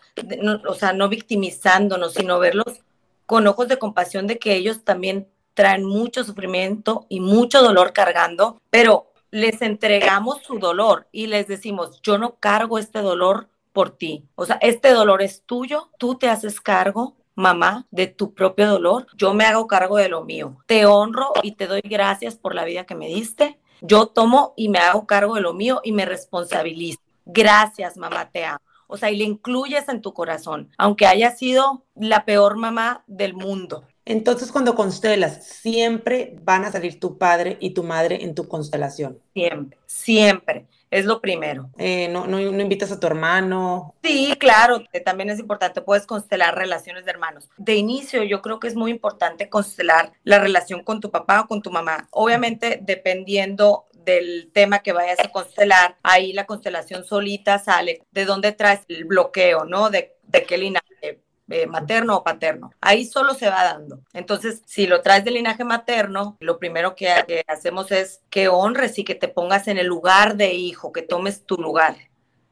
o 0.67 0.73
sea, 0.73 0.93
no 0.93 1.09
victimizándonos, 1.09 2.15
sino 2.15 2.39
verlos 2.39 2.81
con 3.27 3.45
ojos 3.45 3.67
de 3.67 3.77
compasión 3.77 4.25
de 4.25 4.39
que 4.39 4.55
ellos 4.55 4.83
también 4.83 5.27
traen 5.53 5.85
mucho 5.85 6.23
sufrimiento 6.23 7.05
y 7.07 7.19
mucho 7.19 7.61
dolor 7.61 7.93
cargando, 7.93 8.59
pero 8.71 9.11
les 9.29 9.61
entregamos 9.61 10.41
su 10.41 10.57
dolor 10.57 11.07
y 11.11 11.27
les 11.27 11.47
decimos, 11.47 12.01
yo 12.01 12.17
no 12.17 12.37
cargo 12.39 12.79
este 12.79 13.03
dolor 13.03 13.47
por 13.73 13.91
ti. 13.95 14.25
O 14.33 14.47
sea, 14.47 14.57
este 14.59 14.89
dolor 14.89 15.21
es 15.21 15.43
tuyo, 15.43 15.91
tú 15.99 16.15
te 16.15 16.29
haces 16.29 16.59
cargo, 16.59 17.15
mamá, 17.35 17.87
de 17.91 18.07
tu 18.07 18.33
propio 18.33 18.67
dolor, 18.67 19.07
yo 19.15 19.33
me 19.33 19.45
hago 19.45 19.67
cargo 19.67 19.97
de 19.97 20.09
lo 20.09 20.23
mío. 20.23 20.57
Te 20.65 20.85
honro 20.85 21.33
y 21.41 21.53
te 21.53 21.67
doy 21.67 21.81
gracias 21.83 22.35
por 22.35 22.55
la 22.55 22.65
vida 22.65 22.85
que 22.85 22.95
me 22.95 23.07
diste. 23.07 23.59
Yo 23.81 24.07
tomo 24.07 24.53
y 24.55 24.69
me 24.69 24.79
hago 24.79 25.05
cargo 25.05 25.35
de 25.35 25.41
lo 25.41 25.53
mío 25.53 25.81
y 25.83 25.91
me 25.91 26.05
responsabilizo. 26.05 26.99
Gracias, 27.25 27.97
mamá, 27.97 28.29
te 28.31 28.45
amo. 28.45 28.61
O 28.87 28.97
sea, 28.97 29.09
y 29.09 29.17
le 29.17 29.23
incluyes 29.23 29.89
en 29.89 30.01
tu 30.01 30.13
corazón, 30.13 30.69
aunque 30.77 31.07
haya 31.07 31.35
sido 31.35 31.83
la 31.95 32.25
peor 32.25 32.57
mamá 32.57 33.03
del 33.07 33.33
mundo. 33.33 33.85
Entonces, 34.05 34.51
cuando 34.51 34.75
constelas, 34.75 35.45
siempre 35.45 36.35
van 36.43 36.65
a 36.65 36.71
salir 36.71 36.99
tu 36.99 37.17
padre 37.17 37.57
y 37.59 37.71
tu 37.71 37.83
madre 37.83 38.23
en 38.23 38.35
tu 38.35 38.47
constelación. 38.47 39.19
Siempre, 39.33 39.77
siempre. 39.85 40.67
Es 40.93 41.05
lo 41.05 41.21
primero. 41.21 41.71
Eh, 41.79 42.07
no, 42.09 42.27
no, 42.27 42.39
no, 42.39 42.61
invitas 42.61 42.91
a 42.91 42.99
tu 42.99 43.07
hermano. 43.07 43.95
Sí, 44.03 44.35
claro, 44.37 44.83
también 45.03 45.31
es 45.31 45.39
importante. 45.39 45.81
Puedes 45.81 46.05
constelar 46.05 46.55
relaciones 46.55 47.03
de 47.05 47.09
hermanos. 47.09 47.49
De 47.57 47.73
inicio, 47.73 48.21
yo 48.21 48.43
creo 48.43 48.59
que 48.59 48.67
es 48.67 48.75
muy 48.75 48.91
importante 48.91 49.49
constelar 49.49 50.13
la 50.23 50.37
relación 50.37 50.83
con 50.83 51.01
tu 51.01 51.09
papá 51.09 51.41
o 51.41 51.47
con 51.47 51.63
tu 51.63 51.71
mamá. 51.71 52.07
Obviamente, 52.11 52.79
dependiendo 52.79 53.85
del 53.91 54.51
tema 54.53 54.83
que 54.83 54.93
vayas 54.93 55.19
a 55.19 55.29
constelar, 55.29 55.97
ahí 56.03 56.31
la 56.31 56.45
constelación 56.45 57.03
solita 57.03 57.57
sale 57.57 58.03
de 58.11 58.25
dónde 58.25 58.51
traes 58.51 58.81
el 58.87 59.05
bloqueo, 59.05 59.65
¿no? 59.65 59.89
De, 59.89 60.15
de 60.27 60.43
qué 60.43 60.59
linaje 60.59 61.23
eh, 61.49 61.67
materno 61.67 62.17
o 62.17 62.23
paterno. 62.23 62.71
Ahí 62.81 63.05
solo 63.05 63.33
se 63.33 63.49
va 63.49 63.63
dando. 63.63 63.99
Entonces, 64.13 64.61
si 64.65 64.87
lo 64.87 65.01
traes 65.01 65.25
del 65.25 65.35
linaje 65.35 65.63
materno, 65.63 66.37
lo 66.39 66.59
primero 66.59 66.95
que, 66.95 67.13
que 67.27 67.43
hacemos 67.47 67.91
es 67.91 68.21
que 68.29 68.47
honres 68.47 68.97
y 68.99 69.03
que 69.03 69.15
te 69.15 69.27
pongas 69.27 69.67
en 69.67 69.77
el 69.77 69.87
lugar 69.87 70.35
de 70.35 70.53
hijo, 70.53 70.91
que 70.91 71.01
tomes 71.01 71.45
tu 71.45 71.57
lugar 71.57 71.95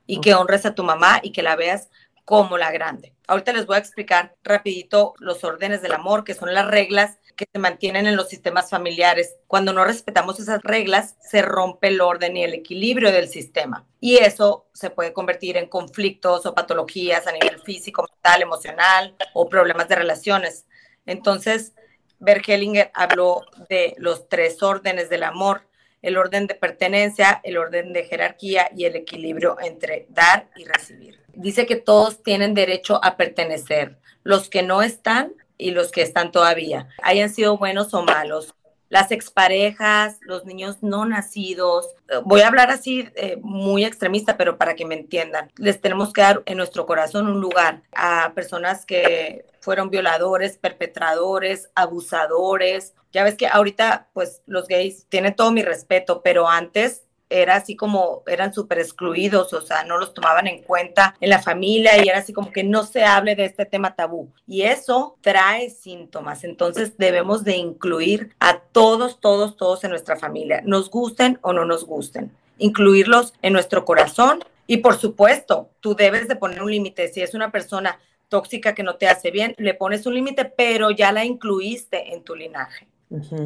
y 0.05 0.19
que 0.19 0.35
honres 0.35 0.65
a 0.65 0.75
tu 0.75 0.83
mamá 0.83 1.19
y 1.23 1.31
que 1.31 1.43
la 1.43 1.55
veas 1.55 1.89
como 2.25 2.57
la 2.57 2.71
grande. 2.71 3.13
Ahorita 3.27 3.53
les 3.53 3.65
voy 3.65 3.77
a 3.77 3.79
explicar 3.79 4.35
rapidito 4.43 5.13
los 5.19 5.43
órdenes 5.43 5.81
del 5.81 5.93
amor, 5.93 6.23
que 6.23 6.33
son 6.33 6.53
las 6.53 6.67
reglas 6.67 7.17
que 7.41 7.49
se 7.51 7.59
mantienen 7.59 8.05
en 8.05 8.15
los 8.15 8.29
sistemas 8.29 8.69
familiares. 8.69 9.35
Cuando 9.47 9.73
no 9.73 9.83
respetamos 9.83 10.39
esas 10.39 10.61
reglas, 10.61 11.15
se 11.21 11.41
rompe 11.41 11.87
el 11.87 11.99
orden 11.99 12.37
y 12.37 12.43
el 12.43 12.53
equilibrio 12.53 13.11
del 13.11 13.29
sistema. 13.29 13.87
Y 13.99 14.17
eso 14.17 14.67
se 14.73 14.91
puede 14.91 15.11
convertir 15.11 15.57
en 15.57 15.67
conflictos 15.67 16.45
o 16.45 16.53
patologías 16.53 17.25
a 17.25 17.31
nivel 17.31 17.59
físico, 17.61 18.05
mental, 18.07 18.43
emocional 18.43 19.15
o 19.33 19.49
problemas 19.49 19.87
de 19.87 19.95
relaciones. 19.95 20.67
Entonces, 21.07 21.73
Bergelinger 22.19 22.91
habló 22.93 23.41
de 23.69 23.95
los 23.97 24.29
tres 24.29 24.61
órdenes 24.61 25.09
del 25.09 25.23
amor, 25.23 25.63
el 26.03 26.17
orden 26.17 26.45
de 26.45 26.53
pertenencia, 26.53 27.41
el 27.43 27.57
orden 27.57 27.91
de 27.91 28.03
jerarquía 28.03 28.69
y 28.75 28.85
el 28.85 28.95
equilibrio 28.95 29.57
entre 29.59 30.05
dar 30.09 30.47
y 30.55 30.65
recibir. 30.65 31.19
Dice 31.33 31.65
que 31.65 31.75
todos 31.75 32.21
tienen 32.21 32.53
derecho 32.53 33.03
a 33.03 33.17
pertenecer. 33.17 33.97
Los 34.21 34.47
que 34.47 34.61
no 34.61 34.83
están 34.83 35.33
y 35.61 35.71
los 35.71 35.91
que 35.91 36.01
están 36.01 36.31
todavía, 36.31 36.89
hayan 37.03 37.29
sido 37.29 37.57
buenos 37.57 37.93
o 37.93 38.03
malos. 38.03 38.53
Las 38.89 39.11
exparejas, 39.11 40.17
los 40.19 40.43
niños 40.43 40.79
no 40.81 41.05
nacidos. 41.05 41.87
Voy 42.25 42.41
a 42.41 42.47
hablar 42.49 42.71
así 42.71 43.07
eh, 43.15 43.37
muy 43.41 43.85
extremista, 43.85 44.35
pero 44.35 44.57
para 44.57 44.75
que 44.75 44.85
me 44.85 44.95
entiendan. 44.95 45.49
Les 45.55 45.79
tenemos 45.79 46.11
que 46.11 46.21
dar 46.21 46.43
en 46.45 46.57
nuestro 46.57 46.85
corazón 46.85 47.27
un 47.27 47.39
lugar 47.39 47.83
a 47.95 48.33
personas 48.35 48.85
que 48.85 49.45
fueron 49.61 49.91
violadores, 49.91 50.57
perpetradores, 50.57 51.69
abusadores. 51.73 52.93
Ya 53.13 53.23
ves 53.23 53.35
que 53.35 53.47
ahorita, 53.47 54.09
pues 54.11 54.41
los 54.45 54.67
gays 54.67 55.05
tienen 55.07 55.37
todo 55.37 55.51
mi 55.51 55.61
respeto, 55.63 56.21
pero 56.21 56.49
antes 56.49 57.03
era 57.31 57.55
así 57.55 57.75
como 57.75 58.23
eran 58.27 58.53
súper 58.53 58.79
excluidos, 58.79 59.53
o 59.53 59.61
sea, 59.61 59.83
no 59.83 59.97
los 59.97 60.13
tomaban 60.13 60.47
en 60.47 60.61
cuenta 60.61 61.15
en 61.19 61.29
la 61.29 61.41
familia 61.41 62.03
y 62.03 62.09
era 62.09 62.19
así 62.19 62.33
como 62.33 62.51
que 62.51 62.63
no 62.63 62.83
se 62.83 63.03
hable 63.03 63.35
de 63.35 63.45
este 63.45 63.65
tema 63.65 63.95
tabú. 63.95 64.31
Y 64.47 64.63
eso 64.63 65.17
trae 65.21 65.69
síntomas, 65.69 66.43
entonces 66.43 66.97
debemos 66.97 67.43
de 67.43 67.55
incluir 67.57 68.35
a 68.39 68.59
todos, 68.59 69.19
todos, 69.19 69.55
todos 69.55 69.83
en 69.83 69.91
nuestra 69.91 70.17
familia, 70.17 70.61
nos 70.65 70.89
gusten 70.89 71.39
o 71.41 71.53
no 71.53 71.65
nos 71.65 71.85
gusten, 71.85 72.31
incluirlos 72.57 73.33
en 73.41 73.53
nuestro 73.53 73.85
corazón 73.85 74.43
y 74.67 74.77
por 74.77 74.95
supuesto, 74.97 75.69
tú 75.81 75.95
debes 75.95 76.29
de 76.29 76.37
poner 76.37 76.61
un 76.61 76.71
límite. 76.71 77.09
Si 77.09 77.21
es 77.21 77.33
una 77.33 77.51
persona 77.51 77.99
tóxica 78.29 78.73
que 78.73 78.83
no 78.83 78.95
te 78.95 79.09
hace 79.09 79.29
bien, 79.29 79.53
le 79.57 79.73
pones 79.73 80.05
un 80.05 80.13
límite, 80.13 80.45
pero 80.45 80.91
ya 80.91 81.11
la 81.11 81.25
incluiste 81.25 82.13
en 82.13 82.23
tu 82.23 82.35
linaje. 82.35 82.87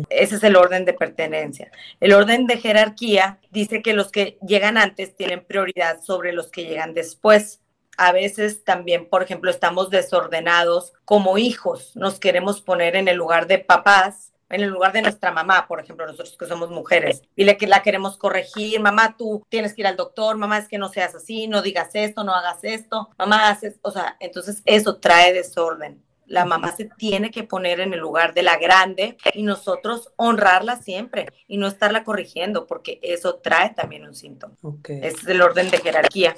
Ese 0.09 0.35
es 0.35 0.43
el 0.43 0.55
orden 0.55 0.85
de 0.85 0.93
pertenencia. 0.93 1.71
El 1.99 2.13
orden 2.13 2.45
de 2.45 2.57
jerarquía 2.57 3.39
dice 3.51 3.81
que 3.81 3.93
los 3.93 4.11
que 4.11 4.37
llegan 4.45 4.77
antes 4.77 5.15
tienen 5.15 5.43
prioridad 5.43 6.01
sobre 6.01 6.33
los 6.33 6.51
que 6.51 6.65
llegan 6.65 6.93
después. 6.93 7.61
A 7.97 8.11
veces 8.11 8.63
también, 8.63 9.09
por 9.09 9.23
ejemplo, 9.23 9.49
estamos 9.49 9.89
desordenados 9.89 10.93
como 11.05 11.37
hijos. 11.37 11.95
Nos 11.95 12.19
queremos 12.19 12.61
poner 12.61 12.95
en 12.95 13.07
el 13.07 13.17
lugar 13.17 13.47
de 13.47 13.59
papás, 13.59 14.33
en 14.49 14.61
el 14.61 14.69
lugar 14.69 14.93
de 14.93 15.01
nuestra 15.01 15.31
mamá, 15.31 15.67
por 15.67 15.79
ejemplo, 15.79 16.05
nosotros 16.05 16.37
que 16.37 16.45
somos 16.45 16.69
mujeres, 16.69 17.23
y 17.35 17.45
le, 17.45 17.57
la 17.61 17.81
queremos 17.81 18.15
corregir, 18.15 18.79
mamá, 18.79 19.15
tú 19.17 19.43
tienes 19.49 19.73
que 19.73 19.81
ir 19.81 19.87
al 19.87 19.95
doctor, 19.95 20.37
mamá, 20.37 20.59
es 20.59 20.67
que 20.67 20.77
no 20.77 20.89
seas 20.89 21.15
así, 21.15 21.47
no 21.47 21.63
digas 21.63 21.89
esto, 21.93 22.23
no 22.23 22.35
hagas 22.35 22.63
esto, 22.63 23.09
mamá, 23.17 23.49
haces, 23.49 23.79
o 23.81 23.89
sea, 23.89 24.17
entonces 24.19 24.61
eso 24.65 24.97
trae 24.97 25.33
desorden 25.33 26.04
la 26.27 26.45
mamá 26.45 26.75
se 26.75 26.85
tiene 26.97 27.31
que 27.31 27.43
poner 27.43 27.79
en 27.79 27.93
el 27.93 27.99
lugar 27.99 28.33
de 28.33 28.43
la 28.43 28.57
grande 28.57 29.17
y 29.33 29.43
nosotros 29.43 30.11
honrarla 30.15 30.77
siempre 30.77 31.27
y 31.47 31.57
no 31.57 31.67
estarla 31.67 32.03
corrigiendo 32.03 32.65
porque 32.67 32.99
eso 33.01 33.35
trae 33.35 33.71
también 33.71 34.05
un 34.05 34.15
síntoma. 34.15 34.55
Es 34.87 35.25
el 35.27 35.41
orden 35.41 35.69
de 35.69 35.77
jerarquía. 35.77 36.35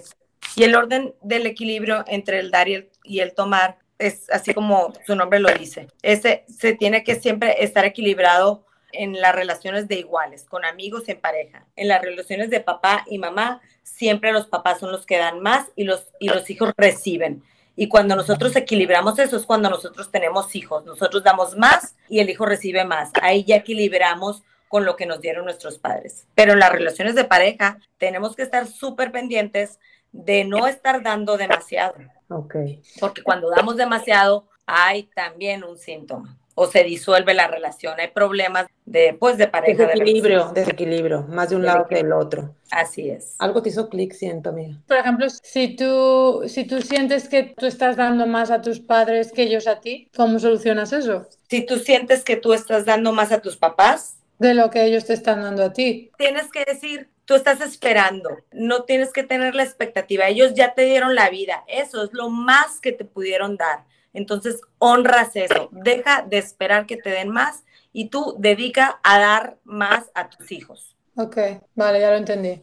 Y 0.56 0.64
el 0.64 0.76
orden 0.76 1.14
del 1.22 1.46
equilibrio 1.46 2.04
entre 2.08 2.40
el 2.40 2.52
dar 2.52 2.68
y 2.68 3.20
el, 3.20 3.34
tomar 3.34 3.78
es 4.00 4.30
así 4.32 4.54
como 4.54 4.94
su 5.06 5.16
nombre 5.16 5.40
lo 5.40 5.50
dice. 5.54 5.88
Ese 6.02 6.46
se 6.48 6.74
tiene 6.74 7.04
que 7.04 7.16
siempre 7.16 7.64
estar 7.64 7.86
equilibrado 7.86 8.66
en 8.92 9.20
las 9.20 9.36
relaciones 9.36 9.88
de 9.88 9.96
iguales, 9.96 10.46
con 10.46 10.66
amigos 10.66 11.08
en 11.10 11.20
pareja. 11.20 11.68
En 11.76 11.88
las 11.88 12.02
relaciones 12.02 12.50
de 12.50 12.60
papá 12.60 13.06
y 13.08 13.20
mamá, 13.20 13.62
siempre 13.84 14.32
los 14.32 14.48
papás 14.48 14.80
son 14.80 14.92
los 14.92 15.06
que 15.06 15.18
dan 15.18 15.42
más 15.42 15.68
y 15.76 15.84
los, 15.84 16.08
y 16.20 16.30
los 16.30 16.50
hijos 16.50 16.74
reciben. 16.78 17.44
Y 17.78 17.88
cuando 17.88 18.16
nosotros 18.16 18.56
equilibramos 18.56 19.20
eso 19.20 19.38
es 19.38 19.46
cuando 19.46 19.70
nosotros 19.70 20.12
tenemos 20.12 20.56
hijos. 20.56 20.84
Nosotros 20.84 21.24
damos 21.24 21.56
más 21.56 21.96
y 22.10 22.20
el 22.20 22.30
hijo 22.30 22.46
recibe 22.46 22.84
más. 22.84 23.12
Ahí 23.22 23.46
ya 23.46 23.58
equilibramos 23.58 24.44
con 24.68 24.84
lo 24.84 24.96
que 24.96 25.06
nos 25.06 25.22
dieron 25.22 25.46
nuestros 25.46 25.78
padres. 25.78 26.28
Pero 26.34 26.54
en 26.54 26.60
las 26.60 26.72
relaciones 26.72 27.14
de 27.14 27.24
pareja 27.24 27.78
tenemos 28.00 28.36
que 28.36 28.42
estar 28.42 28.68
súper 28.68 29.12
pendientes 29.12 29.80
de 30.12 30.44
no 30.44 30.68
estar 30.68 31.04
dando 31.04 31.38
demasiado. 31.38 31.94
Ok. 32.30 32.56
Porque 33.00 33.22
cuando 33.22 33.50
damos 33.52 33.78
demasiado, 33.78 34.50
hay 34.66 35.04
también 35.04 35.64
un 35.64 35.78
síntoma 35.78 36.36
o 36.60 36.66
se 36.66 36.84
disuelve 36.84 37.36
la 37.36 37.48
relación. 37.48 38.00
Hay 38.00 38.08
problemas 38.08 38.66
de, 38.84 39.16
pues, 39.20 39.38
de 39.38 39.48
pareja. 39.48 39.86
Desequilibrio, 39.86 40.48
de 40.48 40.62
desequilibrio, 40.62 41.22
más 41.30 41.52
de 41.52 41.56
un 41.56 41.64
lado 41.64 41.86
que 41.86 41.98
del 41.98 42.12
otro. 42.12 42.56
Así 42.72 43.12
es. 43.12 43.36
Algo 43.38 43.62
te 43.62 43.70
hizo 43.70 43.90
clic, 43.90 44.12
siento, 44.12 44.50
amiga. 44.50 44.76
Por 44.88 44.98
ejemplo, 44.98 45.28
si 45.30 45.76
tú, 45.76 46.46
si 46.48 46.66
tú 46.66 46.82
sientes 46.82 47.30
que 47.30 47.54
tú 47.56 47.68
estás 47.68 47.96
dando 47.96 48.26
más 48.26 48.50
a 48.50 48.64
tus 48.64 48.80
padres 48.80 49.32
que 49.32 49.44
ellos 49.44 49.68
a 49.68 49.82
ti, 49.82 50.10
¿cómo 50.16 50.40
solucionas 50.40 50.94
eso? 50.94 51.28
Si 51.48 51.64
tú 51.64 51.78
sientes 51.78 52.24
que 52.24 52.38
tú 52.38 52.54
estás 52.54 52.86
dando 52.86 53.14
más 53.14 53.32
a 53.32 53.40
tus 53.40 53.56
papás. 53.56 54.18
De 54.40 54.56
lo 54.56 54.72
que 54.72 54.84
ellos 54.84 55.06
te 55.06 55.14
están 55.14 55.44
dando 55.44 55.64
a 55.64 55.74
ti. 55.74 56.10
Tienes 56.18 56.52
que 56.52 56.66
decir, 56.66 57.08
tú 57.26 57.36
estás 57.36 57.62
esperando, 57.62 58.32
no 58.52 58.84
tienes 58.84 59.14
que 59.14 59.22
tener 59.22 59.54
la 59.54 59.62
expectativa, 59.62 60.28
ellos 60.28 60.56
ya 60.56 60.74
te 60.74 60.86
dieron 60.86 61.14
la 61.14 61.30
vida, 61.30 61.64
eso 61.68 62.04
es 62.04 62.14
lo 62.14 62.32
más 62.32 62.80
que 62.80 62.94
te 62.94 63.06
pudieron 63.06 63.58
dar 63.58 63.86
entonces, 64.18 64.62
honras 64.80 65.36
eso, 65.36 65.70
deja 65.72 66.24
de 66.24 66.40
esperar 66.40 66.88
que 66.88 66.98
te 66.98 67.12
den 67.12 67.30
más 67.30 67.64
y 67.94 68.10
tú 68.10 68.36
dedica 68.40 69.00
a 69.04 69.20
dar 69.20 69.60
más 69.64 70.10
a 70.16 70.30
tus 70.30 70.52
hijos. 70.52 70.97
Ok, 71.20 71.36
vale, 71.74 72.00
ya 72.00 72.12
lo 72.12 72.18
entendí. 72.18 72.62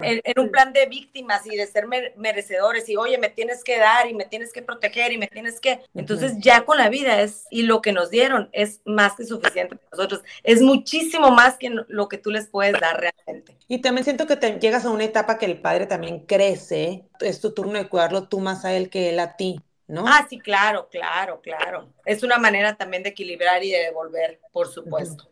en, 0.00 0.38
un 0.38 0.50
plan 0.50 0.70
de 0.74 0.84
víctimas 0.84 1.46
y 1.46 1.56
de 1.56 1.66
ser 1.66 1.86
merecedores 2.16 2.86
y 2.90 2.96
oye, 2.96 3.16
me 3.16 3.30
tienes 3.30 3.64
que 3.64 3.78
dar 3.78 4.06
y 4.06 4.12
me 4.12 4.26
tienes 4.26 4.52
que 4.52 4.60
proteger 4.60 5.12
y 5.12 5.16
me 5.16 5.28
tienes 5.28 5.60
que... 5.60 5.80
Entonces 5.94 6.34
ya 6.40 6.66
con 6.66 6.76
la 6.76 6.90
vida 6.90 7.22
es, 7.22 7.46
y 7.50 7.62
lo 7.62 7.80
que 7.80 7.92
nos 7.92 8.10
dieron 8.10 8.50
es 8.52 8.82
más 8.84 9.14
que 9.14 9.24
suficiente 9.24 9.76
para 9.76 9.88
nosotros, 9.92 10.22
es 10.42 10.60
muchísimo 10.60 11.30
más 11.30 11.56
que 11.56 11.70
lo 11.70 12.08
que 12.08 12.18
tú 12.18 12.30
les 12.30 12.48
puedes 12.48 12.78
dar 12.78 13.00
realmente. 13.00 13.56
Y 13.66 13.80
también 13.80 14.04
siento 14.04 14.26
que 14.26 14.36
te 14.36 14.60
llegas 14.60 14.84
a 14.84 14.90
una 14.90 15.04
etapa 15.04 15.38
que 15.38 15.46
el 15.46 15.62
padre 15.62 15.86
también 15.86 16.26
crece, 16.26 17.06
es 17.20 17.40
tu 17.40 17.54
turno 17.54 17.78
de 17.78 17.88
cuidarlo 17.88 18.28
tú 18.28 18.40
más 18.40 18.66
a 18.66 18.74
él 18.74 18.90
que 18.90 19.08
él 19.08 19.20
a 19.20 19.36
ti. 19.36 19.58
¿No? 19.86 20.04
Ah, 20.06 20.26
sí, 20.28 20.38
claro, 20.38 20.86
claro, 20.90 21.40
claro. 21.40 21.88
Es 22.04 22.22
una 22.22 22.36
manera 22.36 22.76
también 22.76 23.02
de 23.02 23.08
equilibrar 23.08 23.64
y 23.64 23.70
de 23.70 23.84
devolver, 23.84 24.38
por 24.52 24.68
supuesto. 24.68 25.30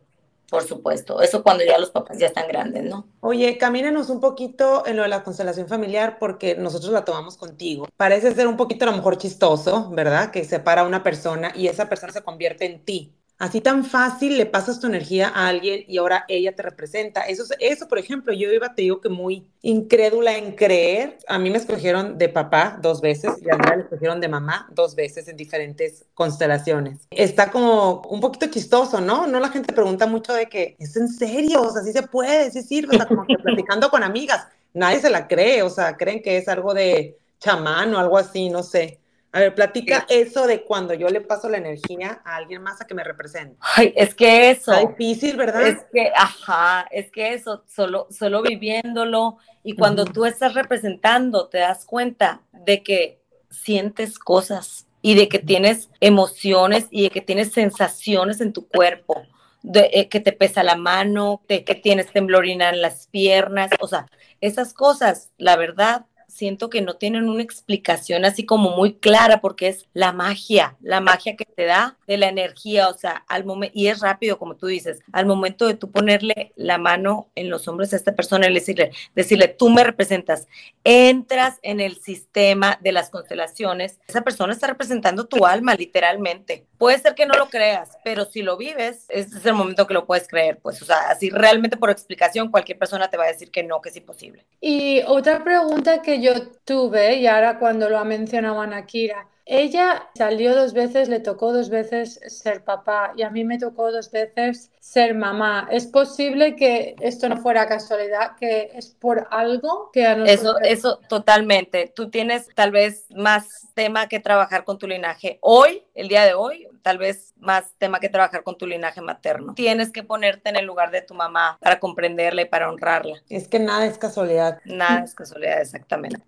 Por 0.49 0.63
supuesto, 0.63 1.21
eso 1.21 1.43
cuando 1.43 1.65
ya 1.65 1.77
los 1.77 1.91
papás 1.91 2.17
ya 2.19 2.27
están 2.27 2.47
grandes, 2.47 2.83
¿no? 2.83 3.05
Oye, 3.19 3.57
camínenos 3.57 4.09
un 4.09 4.21
poquito 4.21 4.85
en 4.85 4.95
lo 4.95 5.03
de 5.03 5.09
la 5.09 5.23
constelación 5.23 5.67
familiar 5.67 6.19
porque 6.19 6.55
nosotros 6.55 6.93
la 6.93 7.03
tomamos 7.03 7.35
contigo. 7.35 7.87
Parece 7.97 8.33
ser 8.33 8.47
un 8.47 8.55
poquito 8.55 8.85
a 8.85 8.91
lo 8.91 8.95
mejor 8.95 9.17
chistoso, 9.17 9.89
¿verdad? 9.91 10.31
Que 10.31 10.45
separa 10.45 10.83
a 10.83 10.87
una 10.87 11.03
persona 11.03 11.51
y 11.53 11.67
esa 11.67 11.89
persona 11.89 12.13
se 12.13 12.23
convierte 12.23 12.65
en 12.65 12.85
ti. 12.85 13.13
Así 13.39 13.61
tan 13.61 13.85
fácil 13.85 14.35
le 14.35 14.47
pasas 14.47 14.79
tu 14.79 14.87
energía 14.87 15.29
a 15.29 15.47
alguien 15.47 15.83
y 15.87 15.97
ahora 15.97 16.25
ella 16.27 16.55
te 16.55 16.63
representa. 16.63 17.21
Eso, 17.21 17.43
eso, 17.59 17.87
por 17.87 17.99
ejemplo, 17.99 18.33
yo 18.33 18.51
iba, 18.51 18.73
te 18.73 18.81
digo 18.81 18.99
que 18.99 19.09
muy 19.09 19.45
incrédula 19.61 20.35
en 20.37 20.53
creer. 20.53 21.19
A 21.27 21.37
mí 21.37 21.51
me 21.51 21.59
escogieron 21.59 22.17
de 22.17 22.29
papá 22.29 22.79
dos 22.81 22.99
veces 22.99 23.33
y 23.41 23.49
a 23.51 23.55
mí 23.55 23.63
me 23.75 23.83
escogieron 23.83 24.19
de 24.19 24.27
mamá 24.27 24.67
dos 24.71 24.95
veces 24.95 25.27
en 25.27 25.37
diferentes 25.37 26.05
constelaciones. 26.15 27.07
Está 27.11 27.51
como 27.51 28.01
un 28.09 28.21
poquito 28.21 28.47
chistoso, 28.47 29.01
¿no? 29.01 29.27
No 29.27 29.39
la 29.39 29.49
gente 29.49 29.71
pregunta 29.71 30.07
mucho 30.07 30.33
de 30.33 30.47
que, 30.47 30.75
¿es 30.79 30.97
en 30.97 31.07
serio? 31.07 31.61
O 31.61 31.71
sea, 31.71 31.83
sí 31.83 31.91
se 31.91 32.03
puede, 32.03 32.49
sí 32.49 32.63
sirve. 32.63 32.95
O 32.95 32.97
sea, 32.97 33.07
como 33.07 33.25
que 33.27 33.35
platicando 33.43 33.91
con 33.91 34.01
amigas, 34.01 34.47
nadie 34.73 34.99
se 34.99 35.11
la 35.11 35.27
cree, 35.27 35.61
o 35.61 35.69
sea, 35.69 35.95
creen 35.95 36.23
que 36.23 36.37
es 36.37 36.47
algo 36.47 36.73
de 36.73 37.19
chamán 37.39 37.93
o 37.93 37.99
algo 37.99 38.17
así, 38.17 38.49
no 38.49 38.63
sé. 38.63 38.99
A 39.31 39.39
ver, 39.39 39.53
platica 39.53 40.05
eso 40.09 40.47
de 40.47 40.63
cuando 40.63 40.93
yo 40.93 41.09
le 41.09 41.21
paso 41.21 41.49
la 41.49 41.57
energía 41.57 42.21
a 42.23 42.37
alguien 42.37 42.63
más 42.63 42.81
a 42.81 42.87
que 42.87 42.93
me 42.93 43.03
represente. 43.03 43.57
Ay, 43.59 43.93
es 43.95 44.15
que 44.15 44.49
eso. 44.49 44.73
Es 44.73 44.89
difícil, 44.89 45.35
¿verdad? 45.35 45.67
Es 45.67 45.85
que, 45.91 46.11
ajá, 46.15 46.87
es 46.91 47.11
que 47.11 47.33
eso, 47.33 47.63
solo, 47.67 48.07
solo 48.09 48.41
viviéndolo 48.41 49.37
y 49.63 49.75
cuando 49.75 50.05
tú 50.05 50.25
estás 50.25 50.53
representando, 50.53 51.49
te 51.49 51.59
das 51.59 51.85
cuenta 51.85 52.41
de 52.51 52.83
que 52.83 53.21
sientes 53.49 54.17
cosas 54.17 54.87
y 55.01 55.15
de 55.15 55.27
que 55.27 55.39
tienes 55.39 55.89
emociones 55.99 56.87
y 56.89 57.03
de 57.03 57.09
que 57.09 57.21
tienes 57.21 57.51
sensaciones 57.51 58.41
en 58.41 58.53
tu 58.53 58.67
cuerpo. 58.67 59.23
De, 59.63 59.89
eh, 59.91 60.07
que 60.07 60.19
te 60.19 60.31
pesa 60.31 60.63
la 60.63 60.77
mano, 60.77 61.41
de 61.49 61.65
que 61.65 61.75
tienes 61.75 62.11
temblorina 62.13 62.69
en 62.69 62.81
las 62.81 63.07
piernas, 63.07 63.69
o 63.81 63.87
sea, 63.87 64.07
esas 64.39 64.73
cosas, 64.73 65.31
la 65.37 65.57
verdad, 65.57 66.05
siento 66.27 66.69
que 66.69 66.81
no 66.81 66.95
tienen 66.95 67.29
una 67.29 67.43
explicación 67.43 68.25
así 68.25 68.45
como 68.45 68.75
muy 68.75 68.95
clara 68.95 69.41
porque 69.41 69.67
es 69.67 69.85
la 69.93 70.11
magia, 70.11 70.75
la 70.81 70.99
magia 70.99 71.35
que 71.35 71.45
te 71.45 71.65
da 71.65 71.97
de 72.05 72.17
la 72.17 72.27
energía, 72.27 72.89
o 72.89 72.93
sea, 72.93 73.23
al 73.27 73.45
momento, 73.45 73.77
y 73.77 73.87
es 73.87 73.99
rápido 73.99 74.37
como 74.37 74.55
tú 74.55 74.67
dices, 74.67 74.99
al 75.11 75.25
momento 75.25 75.67
de 75.67 75.73
tú 75.73 75.91
ponerle 75.91 76.53
la 76.55 76.77
mano 76.77 77.27
en 77.35 77.49
los 77.49 77.67
hombros 77.67 77.93
a 77.93 77.95
esta 77.95 78.15
persona 78.15 78.49
y 78.49 78.53
decirle, 78.53 78.91
decirle, 79.15 79.47
tú 79.47 79.69
me 79.69 79.83
representas, 79.83 80.47
entras 80.83 81.59
en 81.61 81.79
el 81.79 81.97
sistema 82.01 82.77
de 82.81 82.91
las 82.91 83.09
constelaciones, 83.09 83.99
esa 84.07 84.21
persona 84.21 84.53
está 84.53 84.67
representando 84.67 85.25
tu 85.25 85.45
alma 85.45 85.75
literalmente. 85.75 86.65
Puede 86.77 86.99
ser 86.99 87.15
que 87.15 87.25
no 87.25 87.33
lo 87.33 87.49
creas, 87.49 87.97
pero 88.03 88.25
si 88.25 88.41
lo 88.41 88.57
vives, 88.57 89.05
ese 89.09 89.37
es 89.37 89.45
el 89.45 89.53
momento 89.53 89.87
que 89.87 89.93
lo 89.93 90.05
puedes 90.05 90.27
creer, 90.27 90.59
pues, 90.59 90.81
o 90.81 90.85
sea, 90.85 91.09
así 91.09 91.29
realmente 91.29 91.77
por 91.77 91.89
explicación 91.89 92.51
cualquier 92.51 92.77
persona 92.77 93.09
te 93.09 93.17
va 93.17 93.25
a 93.25 93.27
decir 93.27 93.51
que 93.51 93.63
no, 93.63 93.81
que 93.81 93.89
es 93.89 93.95
imposible. 93.95 94.45
Y 94.61 95.01
otra 95.07 95.43
pregunta 95.43 96.01
que 96.01 96.16
yo 96.21 96.27
yo 96.33 96.51
tuve, 96.65 97.15
y 97.15 97.27
ahora 97.27 97.59
cuando 97.59 97.89
lo 97.89 97.97
ha 97.97 98.03
mencionado 98.03 98.61
Anakira, 98.61 99.27
ella 99.49 100.09
salió 100.13 100.53
dos 100.53 100.73
veces, 100.73 101.07
le 101.07 101.21
tocó 101.21 101.53
dos 101.53 101.69
veces 101.69 102.19
ser 102.27 102.65
papá 102.65 103.13
y 103.15 103.21
a 103.21 103.29
mí 103.29 103.45
me 103.45 103.57
tocó 103.57 103.93
dos 103.93 104.11
veces 104.11 104.71
ser 104.81 105.15
mamá. 105.15 105.69
¿Es 105.71 105.87
posible 105.87 106.57
que 106.57 106.95
esto 106.99 107.29
no 107.29 107.37
fuera 107.37 107.65
casualidad, 107.65 108.35
que 108.37 108.71
es 108.73 108.87
por 108.99 109.25
algo 109.31 109.89
que 109.93 110.05
a 110.05 110.15
nosotros... 110.15 110.57
Eso, 110.59 110.59
eso 110.61 110.99
totalmente. 111.07 111.91
Tú 111.95 112.09
tienes 112.09 112.49
tal 112.55 112.71
vez 112.71 113.05
más 113.15 113.69
tema 113.73 114.09
que 114.09 114.19
trabajar 114.19 114.65
con 114.65 114.77
tu 114.77 114.85
linaje 114.85 115.37
hoy, 115.39 115.85
el 115.95 116.09
día 116.09 116.25
de 116.25 116.33
hoy, 116.33 116.67
tal 116.87 116.99
vez 116.99 117.33
más 117.35 117.65
tema 117.77 117.99
que 117.99 118.07
trabajar 118.07 118.43
con 118.43 118.57
tu 118.57 118.65
linaje 118.65 119.01
materno. 119.01 119.55
Tienes 119.55 119.91
que 119.91 120.03
ponerte 120.03 120.47
en 120.47 120.55
el 120.55 120.63
lugar 120.63 120.89
de 120.89 121.01
tu 121.01 121.15
mamá 121.15 121.57
para 121.59 121.81
comprenderla 121.81 122.43
y 122.43 122.45
para 122.45 122.69
honrarla. 122.69 123.21
Es 123.27 123.49
que 123.49 123.59
nada 123.59 123.85
es 123.85 123.97
casualidad. 123.97 124.61
Nada 124.63 125.03
es 125.03 125.13
casualidad, 125.13 125.59
exactamente. 125.59 126.21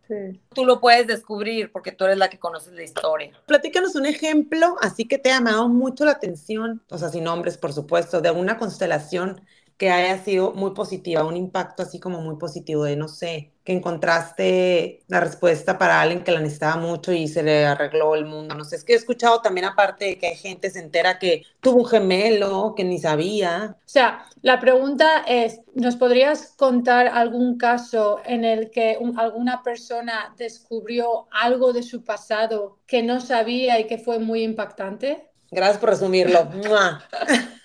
Tú 0.53 0.65
lo 0.65 0.81
puedes 0.81 1.07
descubrir 1.07 1.71
porque 1.71 1.93
tú 1.93 2.03
eres 2.03 2.17
la 2.17 2.29
que 2.29 2.39
conoces 2.39 2.73
la 2.73 2.83
historia. 2.83 3.31
Platícanos 3.45 3.95
un 3.95 4.05
ejemplo, 4.05 4.75
así 4.81 5.07
que 5.07 5.17
te 5.17 5.31
ha 5.31 5.35
llamado 5.35 5.69
mucho 5.69 6.03
la 6.03 6.11
atención, 6.11 6.81
o 6.89 6.97
sea, 6.97 7.07
sin 7.07 7.23
nombres, 7.23 7.57
por 7.57 7.71
supuesto, 7.71 8.19
de 8.19 8.31
una 8.31 8.57
constelación 8.57 9.39
que 9.79 9.89
haya 9.89 10.21
sido 10.21 10.51
muy 10.51 10.71
positiva, 10.71 11.23
un 11.23 11.37
impacto 11.37 11.83
así 11.83 12.01
como 12.01 12.19
muy 12.19 12.35
positivo 12.35 12.83
de, 12.83 12.97
no 12.97 13.07
sé, 13.07 13.53
que 13.63 13.71
encontraste 13.71 15.03
la 15.07 15.21
respuesta 15.21 15.77
para 15.77 16.01
alguien 16.01 16.21
que 16.21 16.33
la 16.33 16.41
necesitaba 16.41 16.75
mucho 16.75 17.13
y 17.13 17.29
se 17.29 17.43
le 17.43 17.65
arregló 17.65 18.13
el 18.13 18.25
mundo. 18.25 18.55
No 18.55 18.65
sé, 18.65 18.75
es 18.75 18.83
que 18.83 18.91
he 18.91 18.97
escuchado 18.97 19.41
también 19.41 19.65
aparte 19.65 20.03
de 20.03 20.17
que 20.17 20.27
hay 20.27 20.35
gente 20.35 20.69
se 20.69 20.79
entera 20.79 21.17
que 21.17 21.43
tuvo 21.61 21.77
un 21.77 21.85
gemelo, 21.85 22.73
que 22.75 22.83
ni 22.83 22.99
sabía. 22.99 23.77
O 23.79 23.89
sea, 23.89 24.25
la 24.41 24.59
pregunta 24.59 25.23
es, 25.25 25.61
¿nos 25.75 25.95
podrías 25.95 26.55
contar 26.57 27.07
algún 27.07 27.57
caso 27.57 28.19
en 28.25 28.43
el 28.43 28.71
que 28.71 28.97
alguna 29.15 29.63
persona 29.63 30.35
descubrió 30.37 31.29
algo 31.31 31.71
de 31.71 31.83
su 31.83 32.03
pasado 32.03 32.79
que 32.85 33.01
no 33.01 33.21
sabía 33.21 33.79
y 33.79 33.87
que 33.87 33.97
fue 33.97 34.19
muy 34.19 34.43
impactante? 34.43 35.29
Gracias 35.51 35.77
por 35.77 35.91
resumirlo. 35.91 36.49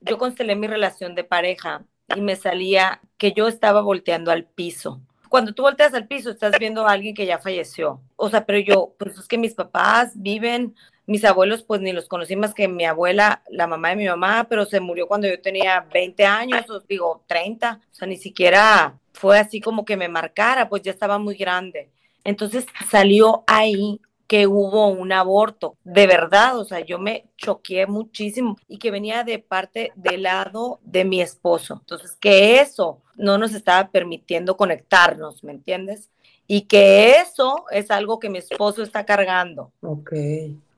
yo 0.00 0.18
constelé 0.18 0.56
mi 0.56 0.66
relación 0.66 1.14
de 1.14 1.24
pareja 1.24 1.84
y 2.14 2.20
me 2.20 2.36
salía 2.36 3.00
que 3.18 3.32
yo 3.32 3.48
estaba 3.48 3.80
volteando 3.80 4.30
al 4.30 4.44
piso. 4.44 5.00
Cuando 5.28 5.52
tú 5.52 5.62
volteas 5.62 5.92
al 5.94 6.06
piso, 6.06 6.30
estás 6.30 6.58
viendo 6.58 6.86
a 6.86 6.92
alguien 6.92 7.14
que 7.14 7.26
ya 7.26 7.38
falleció. 7.38 8.00
O 8.16 8.30
sea, 8.30 8.46
pero 8.46 8.58
yo, 8.58 8.94
pues 8.98 9.18
es 9.18 9.26
que 9.26 9.38
mis 9.38 9.54
papás 9.54 10.12
viven, 10.14 10.74
mis 11.06 11.24
abuelos, 11.24 11.62
pues 11.62 11.80
ni 11.80 11.92
los 11.92 12.08
conocí 12.08 12.36
más 12.36 12.54
que 12.54 12.68
mi 12.68 12.84
abuela, 12.84 13.42
la 13.50 13.66
mamá 13.66 13.90
de 13.90 13.96
mi 13.96 14.06
mamá, 14.06 14.46
pero 14.48 14.64
se 14.64 14.80
murió 14.80 15.06
cuando 15.06 15.28
yo 15.28 15.40
tenía 15.40 15.86
20 15.92 16.24
años, 16.24 16.70
o 16.70 16.80
digo 16.80 17.24
30. 17.26 17.80
O 17.90 17.94
sea, 17.94 18.08
ni 18.08 18.16
siquiera 18.16 18.98
fue 19.12 19.38
así 19.38 19.60
como 19.60 19.84
que 19.84 19.96
me 19.96 20.08
marcara, 20.08 20.68
pues 20.68 20.82
ya 20.82 20.92
estaba 20.92 21.18
muy 21.18 21.36
grande. 21.36 21.90
Entonces 22.24 22.66
salió 22.90 23.44
ahí 23.46 24.00
que 24.26 24.46
hubo 24.46 24.88
un 24.88 25.12
aborto, 25.12 25.76
de 25.84 26.06
verdad, 26.06 26.58
o 26.58 26.64
sea, 26.64 26.80
yo 26.80 26.98
me 26.98 27.26
choqué 27.36 27.86
muchísimo 27.86 28.56
y 28.68 28.78
que 28.78 28.90
venía 28.90 29.24
de 29.24 29.38
parte 29.38 29.92
del 29.94 30.24
lado 30.24 30.80
de 30.82 31.04
mi 31.04 31.20
esposo. 31.20 31.78
Entonces, 31.80 32.16
que 32.20 32.60
eso 32.60 33.00
no 33.16 33.38
nos 33.38 33.54
estaba 33.54 33.88
permitiendo 33.90 34.56
conectarnos, 34.56 35.44
¿me 35.44 35.52
entiendes? 35.52 36.10
Y 36.46 36.62
que 36.62 37.16
eso 37.20 37.64
es 37.70 37.90
algo 37.90 38.18
que 38.18 38.30
mi 38.30 38.38
esposo 38.38 38.82
está 38.82 39.04
cargando. 39.04 39.72
Ok. 39.80 40.12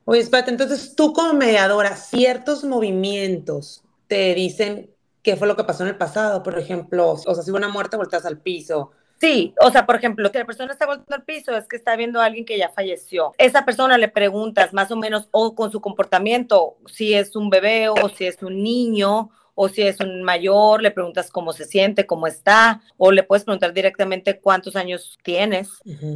Oye, 0.05 0.21
espérate, 0.21 0.51
entonces 0.51 0.95
tú 0.95 1.13
como 1.13 1.33
mediadora, 1.33 1.95
ciertos 1.95 2.63
movimientos 2.63 3.83
te 4.07 4.33
dicen 4.33 4.89
qué 5.21 5.35
fue 5.35 5.47
lo 5.47 5.55
que 5.55 5.63
pasó 5.63 5.83
en 5.83 5.89
el 5.89 5.97
pasado, 5.97 6.41
por 6.41 6.57
ejemplo, 6.57 7.11
o 7.11 7.17
sea, 7.17 7.43
si 7.43 7.51
hubo 7.51 7.57
una 7.57 7.69
muerte, 7.69 7.97
volteas 7.97 8.25
al 8.25 8.39
piso, 8.39 8.91
Sí, 9.19 9.53
o 9.59 9.69
sea, 9.69 9.85
por 9.85 9.95
ejemplo, 9.95 10.31
que 10.31 10.39
la 10.39 10.45
persona 10.45 10.71
está 10.71 10.85
volviendo 10.85 11.15
al 11.15 11.23
piso 11.23 11.55
es 11.55 11.67
que 11.67 11.75
está 11.75 11.95
viendo 11.95 12.21
a 12.21 12.25
alguien 12.25 12.45
que 12.45 12.57
ya 12.57 12.69
falleció. 12.69 13.33
Esa 13.37 13.65
persona 13.65 13.97
le 13.97 14.07
preguntas 14.07 14.73
más 14.73 14.91
o 14.91 14.95
menos 14.95 15.27
o 15.31 15.55
con 15.55 15.71
su 15.71 15.81
comportamiento 15.81 16.77
si 16.87 17.13
es 17.13 17.35
un 17.35 17.49
bebé 17.49 17.89
o 17.89 18.09
si 18.09 18.25
es 18.25 18.41
un 18.41 18.63
niño 18.63 19.29
o 19.61 19.67
si 19.67 19.81
es 19.81 19.99
un 19.99 20.23
mayor, 20.23 20.81
le 20.81 20.89
preguntas 20.89 21.29
cómo 21.29 21.51
se 21.51 21.65
siente, 21.65 22.05
cómo 22.05 22.27
está, 22.27 22.81
o 22.95 23.11
le 23.11 23.23
puedes 23.23 23.43
preguntar 23.43 23.73
directamente 23.73 24.39
cuántos 24.39 24.77
años 24.77 25.17
tienes, 25.21 25.67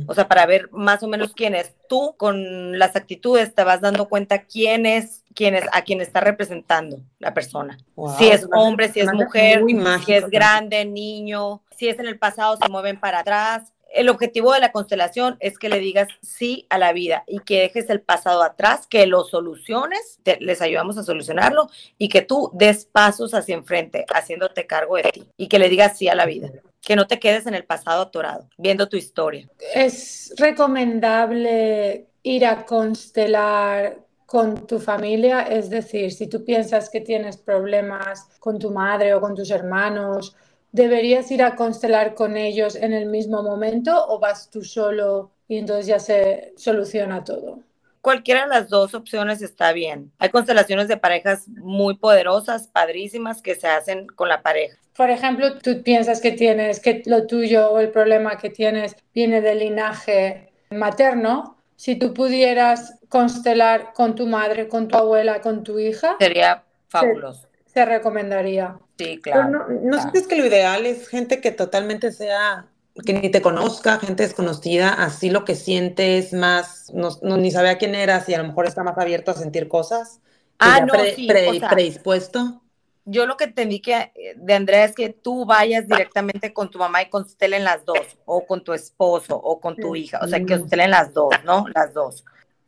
o 0.08 0.13
sea, 0.13 0.30
para 0.30 0.46
ver 0.46 0.70
más 0.72 1.04
o 1.04 1.10
menos 1.10 1.34
quién 1.34 1.54
es. 1.54 1.76
Tú 1.89 2.16
con 2.16 2.80
las 2.80 2.96
actitudes 2.96 3.54
te 3.54 3.66
vas 3.66 3.82
dando 3.82 4.08
cuenta 4.08 4.44
quién 4.44 4.86
es, 4.86 5.26
quién 5.36 5.56
es, 5.56 5.66
a 5.74 5.82
quién 5.82 6.00
está 6.00 6.22
representando 6.22 7.02
la 7.20 7.34
persona. 7.34 7.78
si 8.18 8.30
es 8.30 8.48
hombre, 8.54 8.88
si 8.88 9.02
es 9.02 9.12
mujer, 9.12 9.62
si 10.06 10.13
es 10.13 10.30
grande, 10.30 10.86
niño, 10.86 11.62
si 11.78 11.90
es 11.90 12.00
en 12.00 12.08
el 12.08 12.18
pasado, 12.18 12.58
se 12.58 12.70
mueven 12.70 13.00
para 13.00 13.20
atrás 13.20 13.74
el 13.94 14.10
objetivo 14.10 14.54
de 14.54 14.60
la 14.60 14.72
constelación 14.72 15.38
es 15.40 15.58
que 15.58 15.70
le 15.70 15.80
digas 15.80 16.08
sí 16.22 16.66
a 16.70 16.78
la 16.78 16.94
vida 16.94 17.24
y 17.28 17.40
que 17.40 17.62
dejes 17.62 17.90
el 17.90 18.02
pasado 18.02 18.44
atrás, 18.44 18.88
que 18.88 19.06
lo 19.06 19.24
soluciones, 19.24 20.20
les 20.40 20.62
ayudamos 20.62 20.98
a 20.98 21.04
solucionarlo 21.04 21.70
y 21.98 22.10
que 22.10 22.24
tú 22.24 22.50
des 22.54 22.86
pasos 22.86 23.34
hacia 23.34 23.56
enfrente, 23.56 24.06
haciéndote 24.14 24.66
cargo 24.66 24.98
de 24.98 25.04
ti 25.04 25.24
y 25.38 25.48
que 25.48 25.60
le 25.60 25.70
digas 25.70 25.98
sí 25.98 26.08
a 26.08 26.16
la 26.16 26.26
vida. 26.26 26.52
Que 26.82 26.96
no 26.96 27.08
te 27.08 27.20
quedes 27.20 27.46
en 27.46 27.54
el 27.54 27.64
pasado 27.64 28.02
atorado, 28.02 28.50
viendo 28.58 28.90
tu 28.90 28.98
historia. 28.98 29.48
Es 29.74 30.34
recomendable 30.38 32.08
ir 32.24 32.46
a 32.46 32.66
constelar 32.66 34.00
con 34.26 34.66
tu 34.66 34.80
familia, 34.80 35.44
es 35.44 35.70
decir, 35.70 36.12
si 36.12 36.28
tú 36.28 36.44
piensas 36.44 36.90
que 36.90 37.00
tienes 37.00 37.38
problemas 37.38 38.28
con 38.40 38.58
tu 38.58 38.72
madre 38.72 39.14
o 39.14 39.22
con 39.22 39.36
tus 39.36 39.52
hermanos, 39.52 40.36
¿deberías 40.74 41.32
ir 41.32 41.42
a 41.44 41.56
constelar 41.56 42.16
con 42.16 42.36
ellos 42.36 42.76
en 42.76 42.92
el 42.92 43.06
mismo 43.06 43.42
momento 43.42 44.06
o 44.10 44.20
vas 44.20 44.50
tú 44.50 44.64
solo 44.64 45.32
y 45.48 45.58
entonces 45.58 45.86
ya 45.86 46.00
se 46.00 46.54
soluciona 46.58 47.24
todo? 47.24 47.60
Cualquiera 48.02 48.42
de 48.42 48.48
las 48.48 48.68
dos 48.68 48.94
opciones 48.94 49.42
está 49.42 49.72
bien. 49.72 50.12
Hay 50.20 50.28
constelaciones 50.28 50.90
de 50.90 50.98
parejas 50.98 51.48
muy 51.48 51.96
poderosas, 51.96 52.68
padrísimas, 52.68 53.42
que 53.42 53.56
se 53.56 53.68
hacen 53.68 54.08
con 54.08 54.28
la 54.28 54.42
pareja. 54.42 54.78
Por 54.98 55.10
ejemplo, 55.10 55.58
tú 55.60 55.82
piensas 55.84 56.20
que 56.20 56.34
tienes, 56.34 56.82
que 56.82 57.02
lo 57.06 57.26
tuyo 57.28 57.72
o 57.72 57.80
el 57.80 57.92
problema 57.92 58.38
que 58.38 58.50
tienes 58.50 58.98
viene 59.14 59.40
del 59.40 59.60
linaje 59.60 60.52
materno. 60.70 61.58
Si 61.78 61.96
tú 61.96 62.14
pudieras 62.14 63.00
constelar 63.08 63.94
con 63.94 64.16
tu 64.16 64.28
madre, 64.28 64.68
con 64.68 64.90
tu 64.90 64.98
abuela, 64.98 65.40
con 65.40 65.64
tu 65.64 65.80
hija. 65.80 66.18
Sería 66.20 66.64
fabuloso. 66.90 67.48
Se, 67.74 67.86
recomendaría. 67.86 68.78
Sí, 68.98 69.20
claro. 69.22 69.50
no, 69.50 69.68
¿no 69.68 70.00
sientes 70.00 70.28
que 70.28 70.36
lo 70.36 70.46
ideal 70.46 70.86
es 70.86 71.08
gente 71.08 71.42
que 71.42 71.52
totalmente 71.52 72.12
sea, 72.12 72.68
que 73.06 73.14
ni 73.14 73.30
te 73.30 73.42
conozca, 73.42 74.00
gente 74.00 74.24
desconocida, 74.24 74.90
así 74.90 75.30
lo 75.30 75.46
que 75.46 75.56
sientes 75.56 76.34
más, 76.34 76.92
no, 76.94 77.38
ni 77.38 77.52
sabe 77.52 77.70
a 77.70 77.78
quién 77.78 77.96
eras 77.96 78.30
y 78.30 78.34
a 78.34 78.38
lo 78.38 78.48
mejor 78.48 78.68
está 78.68 78.84
más 78.84 78.98
abierto 78.98 79.32
a 79.32 79.36
sentir 79.36 79.68
cosas? 79.68 80.22
Ah, 80.60 80.82
no, 80.82 80.94
sí, 81.16 81.28
predispuesto. 81.28 82.62
Yo 83.06 83.26
lo 83.26 83.36
que 83.36 83.46
entendí 83.46 83.82
que 83.82 84.14
eh, 84.16 84.34
de 84.38 84.54
Andrea 84.54 84.86
es 84.86 84.96
que 84.96 85.10
tú 85.10 85.46
vayas 85.46 85.88
directamente 85.88 86.54
con 86.54 86.72
tu 86.72 86.80
mamá 86.80 87.02
y 87.02 87.10
constelen 87.10 87.64
las 87.64 87.84
dos, 87.84 88.18
o 88.26 88.46
con 88.46 88.64
tu 88.64 88.72
esposo, 88.74 89.36
o 89.36 89.60
con 89.60 89.76
tu 89.76 89.96
hija, 89.96 90.20
o 90.22 90.28
sea, 90.28 90.40
que 90.40 90.58
constelen 90.58 90.92
las 90.92 91.14
dos, 91.14 91.34
¿no? 91.44 91.66
Las 91.74 91.94
dos 91.94 92.24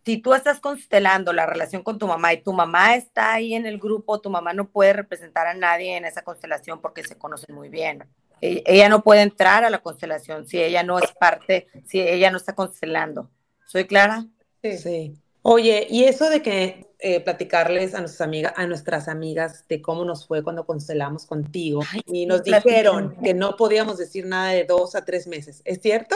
si 0.05 0.17
tú 0.17 0.35
estás 0.35 0.59
constelando 0.59 1.33
la 1.33 1.47
relación 1.47 1.81
con 1.81 1.97
tu 1.97 2.07
mamá 2.07 2.31
y 2.31 2.43
tu 2.43 2.53
mamá 2.53 2.95
está 2.95 3.33
ahí 3.33 3.55
en 3.55 3.65
el 3.65 3.79
grupo, 3.79 4.21
tu 4.21 4.29
mamá 4.29 4.53
no 4.53 4.69
puede 4.69 4.93
representar 4.93 5.47
a 5.47 5.55
nadie 5.55 5.97
en 5.97 6.05
esa 6.05 6.21
constelación 6.21 6.79
porque 6.79 7.03
se 7.03 7.17
conocen 7.17 7.55
muy 7.55 7.69
bien. 7.69 8.05
E, 8.39 8.61
ella 8.67 8.87
no 8.87 9.01
puede 9.01 9.23
entrar 9.23 9.63
a 9.63 9.69
la 9.71 9.79
constelación 9.79 10.45
si 10.45 10.61
ella 10.61 10.83
no 10.83 10.99
es 10.99 11.11
parte, 11.13 11.67
si 11.85 11.99
ella 11.99 12.29
no 12.29 12.37
está 12.37 12.53
constelando. 12.53 13.31
¿Soy 13.65 13.85
clara? 13.85 14.25
Sí. 14.61 14.77
sí. 14.77 15.13
Oye, 15.41 15.87
y 15.89 16.03
eso 16.03 16.29
de 16.29 16.41
que 16.41 16.85
eh, 17.07 17.19
platicarles 17.19 17.93
a 17.93 17.99
nuestras 17.99 18.21
amigas, 18.21 18.53
a 18.55 18.65
nuestras 18.65 19.07
amigas 19.07 19.67
de 19.69 19.79
cómo 19.79 20.05
nos 20.05 20.25
fue 20.25 20.41
cuando 20.41 20.65
constelamos 20.65 21.27
contigo 21.27 21.81
y 22.07 22.25
nos 22.25 22.43
dijeron 22.43 23.15
que 23.23 23.35
no 23.35 23.57
podíamos 23.57 23.99
decir 23.99 24.25
nada 24.25 24.53
de 24.53 24.63
dos 24.63 24.95
a 24.95 25.05
tres 25.05 25.27
meses. 25.27 25.61
¿Es 25.65 25.83
cierto? 25.83 26.15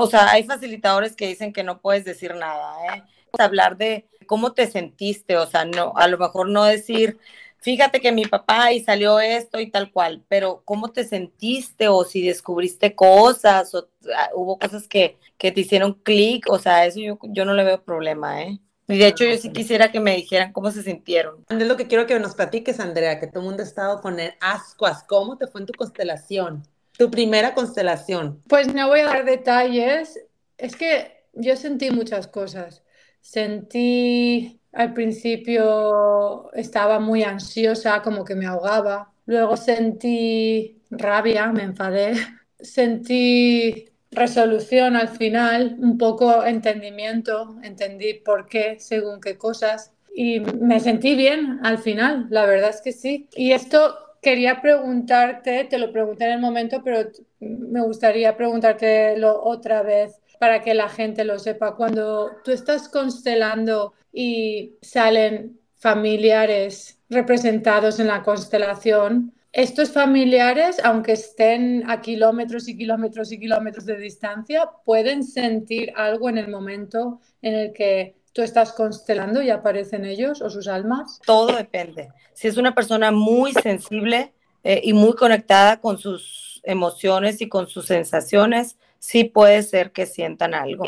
O 0.00 0.06
sea, 0.08 0.32
hay 0.32 0.42
facilitadores 0.42 1.14
que 1.14 1.28
dicen 1.28 1.52
que 1.52 1.62
no 1.62 1.80
puedes 1.80 2.04
decir 2.04 2.34
nada, 2.34 2.74
¿eh? 2.92 3.04
Hablar 3.38 3.76
de 3.76 4.08
cómo 4.26 4.52
te 4.52 4.66
sentiste, 4.66 5.36
o 5.36 5.46
sea, 5.46 5.64
no, 5.64 5.92
a 5.94 6.08
lo 6.08 6.18
mejor 6.18 6.48
no 6.48 6.64
decir, 6.64 7.20
fíjate 7.58 8.00
que 8.00 8.10
mi 8.10 8.24
papá 8.24 8.72
y 8.72 8.82
salió 8.82 9.20
esto 9.20 9.60
y 9.60 9.70
tal 9.70 9.92
cual, 9.92 10.24
pero 10.26 10.62
cómo 10.64 10.90
te 10.90 11.04
sentiste 11.04 11.86
o 11.86 12.02
si 12.02 12.26
descubriste 12.26 12.96
cosas 12.96 13.72
o 13.76 13.88
ah, 14.16 14.30
hubo 14.34 14.58
cosas 14.58 14.88
que, 14.88 15.18
que 15.38 15.52
te 15.52 15.60
hicieron 15.60 15.94
clic, 15.94 16.50
o 16.50 16.58
sea, 16.58 16.84
eso 16.84 16.98
yo, 16.98 17.16
yo 17.28 17.44
no 17.44 17.54
le 17.54 17.62
veo 17.62 17.84
problema, 17.84 18.42
¿eh? 18.42 18.58
Y 18.86 18.98
de 18.98 19.06
hecho, 19.06 19.24
yo 19.24 19.36
sí 19.36 19.50
quisiera 19.50 19.90
que 19.90 20.00
me 20.00 20.16
dijeran 20.16 20.52
cómo 20.52 20.70
se 20.70 20.82
sintieron. 20.82 21.44
Es 21.48 21.66
lo 21.66 21.76
que 21.76 21.86
quiero 21.86 22.06
que 22.06 22.18
nos 22.18 22.34
platiques, 22.34 22.80
Andrea, 22.80 23.18
que 23.18 23.26
todo 23.26 23.40
el 23.40 23.46
mundo 23.46 23.62
ha 23.62 23.66
estado 23.66 24.00
con 24.00 24.20
el 24.20 24.32
ascuas. 24.40 25.04
¿Cómo 25.04 25.38
te 25.38 25.46
fue 25.46 25.62
en 25.62 25.66
tu 25.66 25.72
constelación? 25.72 26.62
Tu 26.98 27.10
primera 27.10 27.54
constelación. 27.54 28.42
Pues 28.48 28.72
no 28.72 28.88
voy 28.88 29.00
a 29.00 29.06
dar 29.06 29.24
detalles. 29.24 30.20
Es 30.58 30.76
que 30.76 31.24
yo 31.32 31.56
sentí 31.56 31.90
muchas 31.90 32.26
cosas. 32.26 32.82
Sentí 33.20 34.60
al 34.72 34.92
principio 34.92 36.52
estaba 36.52 36.98
muy 36.98 37.22
ansiosa, 37.22 38.02
como 38.02 38.24
que 38.24 38.34
me 38.34 38.46
ahogaba. 38.46 39.12
Luego 39.26 39.56
sentí 39.56 40.82
rabia, 40.90 41.46
me 41.52 41.62
enfadé. 41.62 42.14
Sentí 42.60 43.93
resolución 44.14 44.96
al 44.96 45.08
final, 45.08 45.76
un 45.78 45.98
poco 45.98 46.44
entendimiento, 46.44 47.56
entendí 47.62 48.14
por 48.14 48.46
qué, 48.46 48.76
según 48.78 49.20
qué 49.20 49.36
cosas, 49.36 49.92
y 50.14 50.40
me 50.40 50.80
sentí 50.80 51.16
bien 51.16 51.58
al 51.62 51.78
final, 51.78 52.26
la 52.30 52.46
verdad 52.46 52.70
es 52.70 52.80
que 52.80 52.92
sí. 52.92 53.28
Y 53.34 53.52
esto 53.52 53.96
quería 54.22 54.62
preguntarte, 54.62 55.64
te 55.64 55.78
lo 55.78 55.92
pregunté 55.92 56.24
en 56.24 56.32
el 56.32 56.40
momento, 56.40 56.82
pero 56.82 57.10
me 57.40 57.82
gustaría 57.82 58.36
preguntártelo 58.36 59.42
otra 59.42 59.82
vez 59.82 60.20
para 60.38 60.62
que 60.62 60.74
la 60.74 60.88
gente 60.88 61.24
lo 61.24 61.38
sepa. 61.38 61.76
Cuando 61.76 62.30
tú 62.44 62.52
estás 62.52 62.88
constelando 62.88 63.94
y 64.12 64.76
salen 64.82 65.58
familiares 65.76 66.98
representados 67.10 68.00
en 68.00 68.06
la 68.06 68.22
constelación, 68.22 69.34
estos 69.54 69.92
familiares, 69.92 70.80
aunque 70.82 71.12
estén 71.12 71.88
a 71.88 72.00
kilómetros 72.00 72.66
y 72.66 72.76
kilómetros 72.76 73.30
y 73.30 73.38
kilómetros 73.38 73.86
de 73.86 73.96
distancia, 73.96 74.68
pueden 74.84 75.22
sentir 75.22 75.92
algo 75.94 76.28
en 76.28 76.38
el 76.38 76.48
momento 76.48 77.20
en 77.40 77.54
el 77.54 77.72
que 77.72 78.16
tú 78.32 78.42
estás 78.42 78.72
constelando 78.72 79.40
y 79.42 79.50
aparecen 79.50 80.04
ellos 80.04 80.42
o 80.42 80.50
sus 80.50 80.66
almas. 80.66 81.20
Todo 81.24 81.54
depende. 81.54 82.08
Si 82.32 82.48
es 82.48 82.56
una 82.56 82.74
persona 82.74 83.12
muy 83.12 83.52
sensible 83.52 84.34
eh, 84.64 84.80
y 84.82 84.92
muy 84.92 85.12
conectada 85.12 85.80
con 85.80 85.98
sus 85.98 86.60
emociones 86.64 87.40
y 87.40 87.48
con 87.48 87.68
sus 87.68 87.86
sensaciones, 87.86 88.76
sí 88.98 89.22
puede 89.22 89.62
ser 89.62 89.92
que 89.92 90.06
sientan 90.06 90.54
algo, 90.54 90.86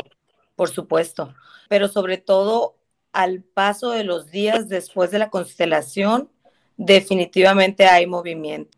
por 0.57 0.71
supuesto. 0.71 1.33
Pero 1.69 1.87
sobre 1.87 2.19
todo 2.19 2.79
al 3.13 3.43
paso 3.43 3.93
de 3.93 4.03
los 4.03 4.33
días 4.33 4.69
después 4.69 5.13
de 5.13 5.21
la 5.21 5.31
constelación, 5.31 6.31
definitivamente 6.77 7.87
hay 7.87 8.07
movimiento. 8.07 8.77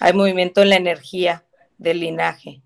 Hay 0.00 0.12
movimiento 0.12 0.62
en 0.62 0.70
la 0.70 0.76
energía 0.76 1.44
del 1.78 2.00
linaje. 2.00 2.62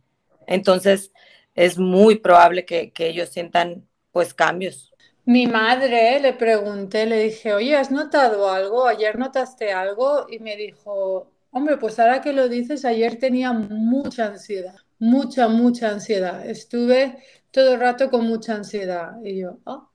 Entonces, 0.46 1.12
es 1.54 1.78
muy 1.78 2.16
probable 2.16 2.64
que, 2.64 2.92
ellos 2.98 3.28
sientan 3.28 3.86
pues 4.12 4.34
cambios. 4.34 4.92
Mi 5.24 5.46
madre 5.46 6.18
le 6.20 6.32
pregunté, 6.32 7.06
le 7.06 7.22
dije, 7.24 7.52
oye, 7.52 7.76
¿has 7.76 7.90
notado 7.90 8.50
algo? 8.50 8.86
¿Ayer 8.86 9.18
notaste 9.18 9.72
algo? 9.72 10.26
Y 10.28 10.40
me 10.40 10.56
dijo, 10.56 11.30
hombre, 11.50 11.76
pues 11.76 11.98
ahora 11.98 12.20
que 12.20 12.32
lo 12.32 12.48
dices, 12.48 12.84
ayer 12.84 13.18
tenía 13.18 13.52
mucha 13.52 14.26
ansiedad, 14.26 14.74
mucha, 14.98 15.46
mucha 15.48 15.90
ansiedad. 15.90 16.44
Estuve 16.48 17.18
todo 17.50 17.74
el 17.74 17.80
rato 17.80 18.10
con 18.10 18.26
mucha 18.26 18.54
ansiedad. 18.54 19.12
Y 19.22 19.40
yo, 19.40 19.58
ah, 19.66 19.89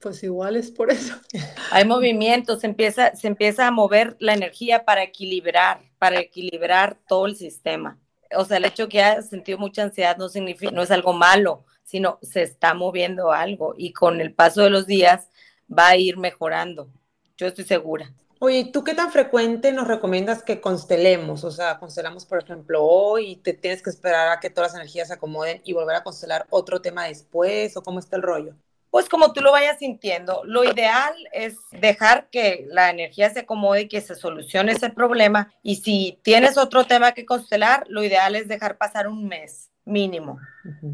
pues 0.00 0.22
igual 0.22 0.56
es 0.56 0.70
por 0.70 0.90
eso. 0.90 1.14
Hay 1.70 1.84
movimiento, 1.84 2.58
se 2.58 2.66
empieza, 2.66 3.14
se 3.14 3.26
empieza 3.26 3.66
a 3.66 3.70
mover 3.70 4.16
la 4.20 4.34
energía 4.34 4.84
para 4.84 5.02
equilibrar, 5.02 5.80
para 5.98 6.20
equilibrar 6.20 6.96
todo 7.08 7.26
el 7.26 7.36
sistema. 7.36 7.98
O 8.36 8.44
sea, 8.44 8.58
el 8.58 8.64
hecho 8.64 8.88
que 8.88 9.02
haya 9.02 9.22
sentido 9.22 9.58
mucha 9.58 9.82
ansiedad 9.82 10.16
no 10.16 10.28
significa, 10.28 10.72
no 10.72 10.82
es 10.82 10.90
algo 10.90 11.12
malo, 11.12 11.64
sino 11.84 12.18
se 12.22 12.42
está 12.42 12.74
moviendo 12.74 13.32
algo 13.32 13.74
y 13.76 13.92
con 13.92 14.20
el 14.20 14.34
paso 14.34 14.62
de 14.62 14.70
los 14.70 14.86
días 14.86 15.28
va 15.70 15.88
a 15.88 15.96
ir 15.96 16.18
mejorando. 16.18 16.88
Yo 17.36 17.46
estoy 17.46 17.64
segura. 17.64 18.12
Oye, 18.40 18.70
¿tú 18.72 18.84
qué 18.84 18.94
tan 18.94 19.10
frecuente 19.10 19.72
nos 19.72 19.88
recomiendas 19.88 20.44
que 20.44 20.60
constelemos? 20.60 21.42
O 21.42 21.50
sea, 21.50 21.78
constelamos, 21.78 22.24
por 22.24 22.40
ejemplo, 22.40 22.84
hoy, 22.84 23.36
te 23.36 23.52
tienes 23.52 23.82
que 23.82 23.90
esperar 23.90 24.28
a 24.28 24.38
que 24.38 24.50
todas 24.50 24.70
las 24.70 24.80
energías 24.80 25.08
se 25.08 25.14
acomoden 25.14 25.60
y 25.64 25.72
volver 25.72 25.96
a 25.96 26.04
constelar 26.04 26.46
otro 26.50 26.80
tema 26.80 27.06
después, 27.06 27.76
o 27.76 27.82
cómo 27.82 27.98
está 27.98 28.16
el 28.16 28.22
rollo? 28.22 28.54
Pues 28.90 29.08
como 29.08 29.32
tú 29.32 29.40
lo 29.40 29.52
vayas 29.52 29.78
sintiendo, 29.78 30.42
lo 30.44 30.64
ideal 30.64 31.14
es 31.32 31.56
dejar 31.72 32.28
que 32.30 32.66
la 32.68 32.90
energía 32.90 33.30
se 33.30 33.40
acomode 33.40 33.82
y 33.82 33.88
que 33.88 34.00
se 34.00 34.14
solucione 34.14 34.72
ese 34.72 34.90
problema. 34.90 35.52
Y 35.62 35.76
si 35.76 36.18
tienes 36.22 36.56
otro 36.56 36.84
tema 36.84 37.12
que 37.12 37.26
constelar, 37.26 37.84
lo 37.88 38.02
ideal 38.02 38.34
es 38.34 38.48
dejar 38.48 38.78
pasar 38.78 39.08
un 39.08 39.26
mes 39.26 39.70
mínimo. 39.84 40.38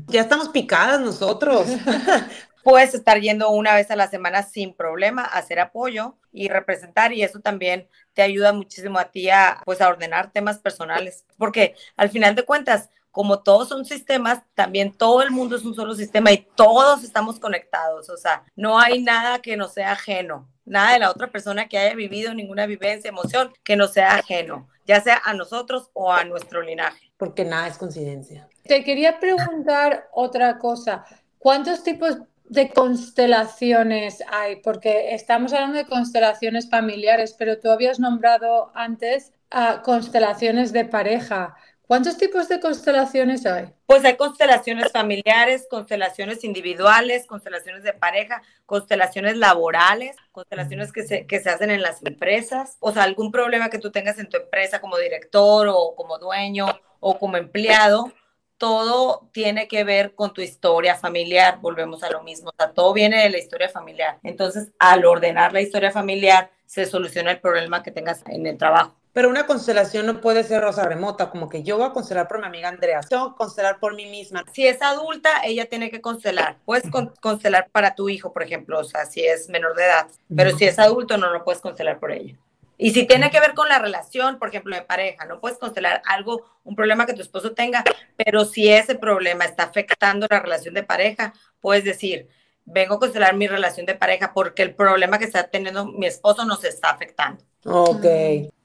Ya 0.08 0.22
estamos 0.22 0.48
picadas 0.48 1.00
nosotros. 1.00 1.66
puedes 2.64 2.94
estar 2.94 3.20
yendo 3.20 3.50
una 3.50 3.74
vez 3.74 3.90
a 3.90 3.96
la 3.96 4.08
semana 4.08 4.42
sin 4.42 4.74
problema 4.74 5.22
a 5.22 5.38
hacer 5.38 5.60
apoyo 5.60 6.16
y 6.32 6.48
representar 6.48 7.12
y 7.12 7.22
eso 7.22 7.38
también 7.40 7.88
te 8.14 8.22
ayuda 8.22 8.52
muchísimo 8.52 8.98
a 8.98 9.10
ti 9.10 9.30
a 9.30 9.60
pues 9.64 9.80
a 9.80 9.88
ordenar 9.88 10.32
temas 10.32 10.58
personales, 10.58 11.24
porque 11.38 11.76
al 11.96 12.08
final 12.08 12.34
de 12.34 12.44
cuentas 12.44 12.90
como 13.12 13.44
todos 13.44 13.68
son 13.68 13.84
sistemas, 13.84 14.42
también 14.54 14.92
todo 14.92 15.22
el 15.22 15.30
mundo 15.30 15.54
es 15.54 15.64
un 15.64 15.76
solo 15.76 15.94
sistema 15.94 16.32
y 16.32 16.48
todos 16.56 17.04
estamos 17.04 17.38
conectados, 17.38 18.10
o 18.10 18.16
sea, 18.16 18.42
no 18.56 18.80
hay 18.80 19.00
nada 19.00 19.38
que 19.40 19.56
no 19.56 19.68
sea 19.68 19.92
ajeno, 19.92 20.48
nada 20.64 20.94
de 20.94 20.98
la 20.98 21.10
otra 21.10 21.30
persona 21.30 21.68
que 21.68 21.78
haya 21.78 21.94
vivido 21.94 22.34
ninguna 22.34 22.66
vivencia, 22.66 23.10
emoción, 23.10 23.52
que 23.62 23.76
no 23.76 23.86
sea 23.86 24.16
ajeno, 24.16 24.68
ya 24.84 25.00
sea 25.00 25.22
a 25.24 25.32
nosotros 25.32 25.90
o 25.92 26.12
a 26.12 26.24
nuestro 26.24 26.60
linaje. 26.60 27.12
Porque 27.16 27.44
nada 27.44 27.68
es 27.68 27.78
coincidencia. 27.78 28.48
Te 28.64 28.82
quería 28.82 29.20
preguntar 29.20 30.08
otra 30.12 30.58
cosa. 30.58 31.04
¿Cuántos 31.38 31.84
tipos 31.84 32.18
de 32.44 32.70
constelaciones 32.70 34.22
hay? 34.30 34.56
Porque 34.56 35.14
estamos 35.14 35.52
hablando 35.52 35.78
de 35.78 35.86
constelaciones 35.86 36.68
familiares, 36.70 37.34
pero 37.38 37.58
tú 37.58 37.70
habías 37.70 37.98
nombrado 37.98 38.70
antes 38.74 39.32
a 39.50 39.82
constelaciones 39.82 40.72
de 40.72 40.84
pareja. 40.84 41.56
¿Cuántos 41.86 42.16
tipos 42.16 42.48
de 42.48 42.60
constelaciones 42.60 43.44
hay? 43.44 43.66
Pues 43.84 44.04
hay 44.06 44.16
constelaciones 44.16 44.90
familiares, 44.90 45.66
constelaciones 45.68 46.42
individuales, 46.42 47.26
constelaciones 47.26 47.82
de 47.82 47.92
pareja, 47.92 48.42
constelaciones 48.64 49.36
laborales, 49.36 50.16
constelaciones 50.32 50.92
que 50.92 51.02
se, 51.02 51.26
que 51.26 51.40
se 51.40 51.50
hacen 51.50 51.70
en 51.70 51.82
las 51.82 52.02
empresas. 52.04 52.78
O 52.80 52.92
sea, 52.92 53.02
algún 53.02 53.30
problema 53.30 53.68
que 53.68 53.78
tú 53.78 53.90
tengas 53.90 54.18
en 54.18 54.30
tu 54.30 54.38
empresa 54.38 54.80
como 54.80 54.96
director 54.96 55.68
o 55.68 55.94
como 55.94 56.18
dueño 56.18 56.66
o 57.00 57.18
como 57.18 57.36
empleado, 57.36 58.10
todo 58.58 59.28
tiene 59.32 59.68
que 59.68 59.84
ver 59.84 60.14
con 60.14 60.32
tu 60.32 60.40
historia 60.40 60.94
familiar. 60.94 61.58
Volvemos 61.60 62.02
a 62.02 62.10
lo 62.10 62.22
mismo. 62.22 62.50
O 62.50 62.54
sea, 62.56 62.72
todo 62.72 62.92
viene 62.92 63.22
de 63.22 63.30
la 63.30 63.38
historia 63.38 63.68
familiar. 63.68 64.18
Entonces, 64.22 64.72
al 64.78 65.04
ordenar 65.04 65.52
la 65.52 65.60
historia 65.60 65.90
familiar, 65.90 66.50
se 66.66 66.86
soluciona 66.86 67.30
el 67.30 67.40
problema 67.40 67.82
que 67.82 67.90
tengas 67.90 68.22
en 68.26 68.46
el 68.46 68.58
trabajo. 68.58 68.94
Pero 69.14 69.28
una 69.28 69.46
constelación 69.46 70.06
no 70.06 70.20
puede 70.20 70.42
ser 70.42 70.60
rosa 70.60 70.84
remota, 70.88 71.30
como 71.30 71.48
que 71.48 71.62
yo 71.62 71.76
voy 71.78 71.86
a 71.86 71.92
constelar 71.92 72.26
por 72.26 72.40
mi 72.40 72.46
amiga 72.46 72.68
Andrea, 72.68 72.98
tengo 73.08 73.30
que 73.30 73.36
constelar 73.36 73.78
por 73.78 73.94
mí 73.94 74.06
misma. 74.06 74.44
Si 74.52 74.66
es 74.66 74.82
adulta, 74.82 75.30
ella 75.44 75.68
tiene 75.68 75.88
que 75.88 76.00
constelar. 76.00 76.56
Puedes 76.64 76.90
constelar 77.20 77.68
para 77.70 77.94
tu 77.94 78.08
hijo, 78.08 78.32
por 78.32 78.42
ejemplo, 78.42 78.80
o 78.80 78.84
sea, 78.84 79.06
si 79.06 79.24
es 79.24 79.48
menor 79.48 79.76
de 79.76 79.84
edad, 79.84 80.08
pero 80.34 80.50
si 80.58 80.64
es 80.64 80.80
adulto, 80.80 81.16
no 81.16 81.32
lo 81.32 81.44
puedes 81.44 81.60
constelar 81.60 82.00
por 82.00 82.10
ella. 82.10 82.36
Y 82.76 82.90
si 82.90 83.06
tiene 83.06 83.30
que 83.30 83.40
ver 83.40 83.54
con 83.54 83.68
la 83.68 83.78
relación, 83.78 84.38
por 84.38 84.48
ejemplo, 84.48 84.74
de 84.74 84.82
pareja, 84.82 85.24
no 85.26 85.40
puedes 85.40 85.58
constelar 85.58 86.02
algo, 86.06 86.44
un 86.64 86.74
problema 86.74 87.06
que 87.06 87.12
tu 87.12 87.22
esposo 87.22 87.52
tenga, 87.52 87.84
pero 88.16 88.44
si 88.44 88.68
ese 88.68 88.94
problema 88.96 89.44
está 89.44 89.64
afectando 89.64 90.26
la 90.28 90.40
relación 90.40 90.74
de 90.74 90.82
pareja, 90.82 91.32
puedes 91.60 91.84
decir, 91.84 92.28
vengo 92.64 92.94
a 92.94 92.98
constelar 92.98 93.36
mi 93.36 93.46
relación 93.46 93.86
de 93.86 93.94
pareja 93.94 94.32
porque 94.34 94.62
el 94.62 94.74
problema 94.74 95.18
que 95.18 95.24
está 95.26 95.44
teniendo 95.44 95.86
mi 95.86 96.06
esposo 96.06 96.44
nos 96.44 96.64
está 96.64 96.90
afectando. 96.90 97.44
Ok. 97.64 98.04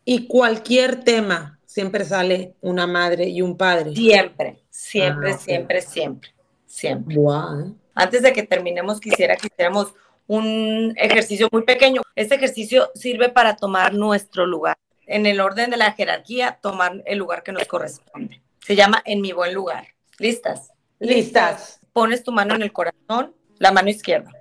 Y 0.05 0.27
cualquier 0.27 1.03
tema, 1.03 1.59
siempre 1.65 2.03
sale 2.03 2.55
una 2.61 2.87
madre 2.87 3.25
y 3.25 3.41
un 3.41 3.55
padre. 3.55 3.93
Siempre, 3.93 4.63
siempre, 4.69 5.33
ah, 5.33 5.37
siempre, 5.37 5.81
siempre, 5.81 6.29
siempre. 6.65 7.15
Wow. 7.15 7.77
Antes 7.93 8.21
de 8.23 8.33
que 8.33 8.43
terminemos, 8.43 8.99
quisiera 8.99 9.35
que 9.35 9.47
hiciéramos 9.47 9.93
un 10.29 10.93
ejercicio 10.95 11.49
muy 11.51 11.63
pequeño. 11.63 12.01
Este 12.15 12.35
ejercicio 12.35 12.91
sirve 12.95 13.29
para 13.29 13.57
tomar 13.57 13.93
nuestro 13.93 14.45
lugar. 14.45 14.77
En 15.07 15.25
el 15.25 15.41
orden 15.41 15.71
de 15.71 15.77
la 15.77 15.91
jerarquía, 15.91 16.59
tomar 16.61 17.03
el 17.05 17.17
lugar 17.17 17.43
que 17.43 17.51
nos 17.51 17.65
corresponde. 17.65 18.41
Se 18.59 18.75
llama 18.75 19.01
en 19.05 19.21
mi 19.21 19.33
buen 19.33 19.53
lugar. 19.53 19.87
¿Listas? 20.19 20.71
Listas. 20.99 21.79
Pones 21.91 22.23
tu 22.23 22.31
mano 22.31 22.55
en 22.55 22.61
el 22.61 22.71
corazón, 22.71 23.33
la 23.57 23.71
mano 23.71 23.89
izquierda, 23.89 24.31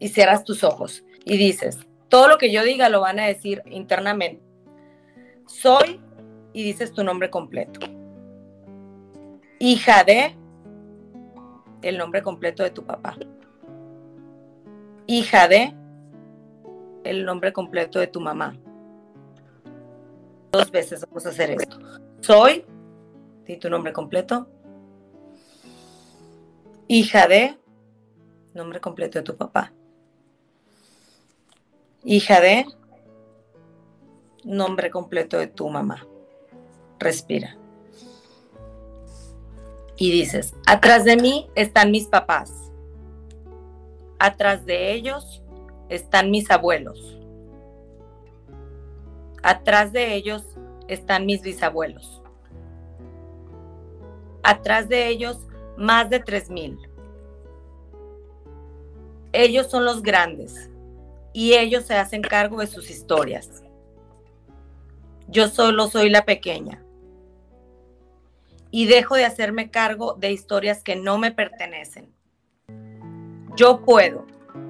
y 0.00 0.08
cierras 0.08 0.42
tus 0.42 0.64
ojos 0.64 1.04
y 1.24 1.36
dices, 1.36 1.78
todo 2.08 2.28
lo 2.28 2.38
que 2.38 2.50
yo 2.50 2.64
diga 2.64 2.88
lo 2.88 3.00
van 3.00 3.20
a 3.20 3.26
decir 3.26 3.62
internamente 3.66 4.46
soy 5.46 6.00
y 6.52 6.64
dices 6.64 6.92
tu 6.92 7.04
nombre 7.04 7.30
completo. 7.30 7.80
Hija 9.58 10.04
de 10.04 10.36
el 11.82 11.98
nombre 11.98 12.22
completo 12.22 12.62
de 12.62 12.70
tu 12.70 12.84
papá. 12.84 13.16
Hija 15.06 15.46
de 15.46 15.74
el 17.04 17.24
nombre 17.24 17.52
completo 17.52 18.00
de 18.00 18.08
tu 18.08 18.20
mamá. 18.20 18.56
Dos 20.50 20.70
veces 20.70 21.04
vamos 21.06 21.24
a 21.26 21.28
hacer 21.28 21.50
esto. 21.50 21.78
Soy, 22.20 22.64
di 23.44 23.56
tu 23.56 23.70
nombre 23.70 23.92
completo. 23.92 24.48
Hija 26.88 27.28
de 27.28 27.56
nombre 28.54 28.80
completo 28.80 29.18
de 29.20 29.22
tu 29.22 29.36
papá. 29.36 29.72
Hija 32.02 32.40
de 32.40 32.66
nombre 34.44 34.90
completo 34.90 35.38
de 35.38 35.46
tu 35.46 35.68
mamá. 35.68 36.04
Respira. 36.98 37.56
Y 39.96 40.10
dices, 40.10 40.54
atrás 40.66 41.04
de 41.04 41.16
mí 41.16 41.48
están 41.54 41.90
mis 41.90 42.06
papás. 42.06 42.65
Atrás 44.18 44.64
de 44.64 44.92
ellos 44.92 45.42
están 45.88 46.30
mis 46.30 46.50
abuelos. 46.50 47.18
Atrás 49.42 49.92
de 49.92 50.14
ellos 50.14 50.44
están 50.88 51.26
mis 51.26 51.42
bisabuelos. 51.42 52.22
Atrás 54.42 54.88
de 54.88 55.08
ellos 55.08 55.38
más 55.76 56.08
de 56.10 56.20
tres 56.20 56.50
mil. 56.50 56.78
Ellos 59.32 59.68
son 59.68 59.84
los 59.84 60.02
grandes 60.02 60.70
y 61.32 61.52
ellos 61.52 61.84
se 61.84 61.94
hacen 61.94 62.22
cargo 62.22 62.60
de 62.60 62.66
sus 62.66 62.90
historias. 62.90 63.62
Yo 65.28 65.48
solo 65.48 65.88
soy 65.88 66.08
la 66.08 66.24
pequeña. 66.24 66.82
Y 68.70 68.86
dejo 68.86 69.16
de 69.16 69.26
hacerme 69.26 69.70
cargo 69.70 70.14
de 70.14 70.32
historias 70.32 70.82
que 70.82 70.96
no 70.96 71.18
me 71.18 71.32
pertenecen. 71.32 72.15
Yo 73.56 73.80
puedo, 73.80 74.26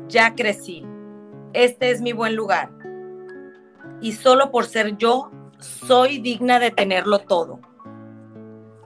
ya 0.09 0.37
crecí. 0.37 0.87
Este 1.53 1.91
es 1.91 2.01
mi 2.01 2.13
buen 2.13 2.37
lugar. 2.37 2.71
Y 4.01 4.13
solo 4.13 4.53
por 4.53 4.67
ser 4.67 4.97
yo, 4.97 5.33
soy 5.59 6.19
digna 6.19 6.61
de 6.61 6.71
tenerlo 6.71 7.19
todo. 7.19 7.59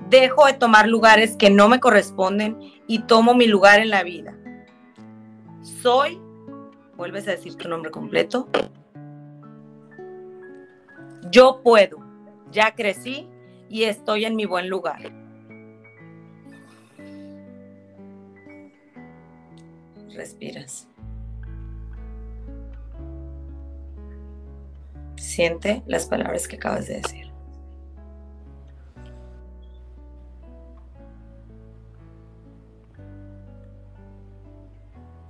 Dejo 0.09 0.47
de 0.47 0.55
tomar 0.55 0.89
lugares 0.89 1.37
que 1.37 1.51
no 1.51 1.69
me 1.69 1.81
corresponden 1.81 2.59
y 2.87 3.01
tomo 3.01 3.35
mi 3.35 3.47
lugar 3.47 3.81
en 3.81 3.91
la 3.91 4.03
vida. 4.03 4.37
Soy, 5.61 6.19
vuelves 6.97 7.29
a 7.29 7.33
decir 7.33 7.57
tu 7.57 7.69
nombre 7.69 7.91
completo, 7.91 8.49
yo 11.31 11.61
puedo, 11.63 11.99
ya 12.51 12.75
crecí 12.75 13.29
y 13.69 13.85
estoy 13.85 14.25
en 14.25 14.35
mi 14.35 14.47
buen 14.47 14.71
lugar. 14.71 15.20
Respiras. 20.21 20.87
Siente 25.17 25.83
las 25.87 26.05
palabras 26.05 26.47
que 26.47 26.57
acabas 26.57 26.89
de 26.89 26.97
decir. 26.97 27.33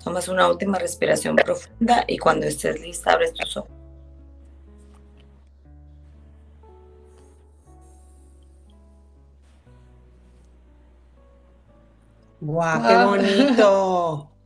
Tomas 0.03 0.27
una 0.27 0.49
última 0.49 0.77
respiración 0.81 1.37
profunda 1.37 2.03
y 2.09 2.19
cuando 2.19 2.47
estés 2.47 2.81
lista 2.81 3.13
abres 3.13 3.33
tus 3.33 3.59
ojos. 3.59 3.71
¡Guau! 12.41 12.83
¡Qué 12.89 13.05
bonito! 13.05 14.27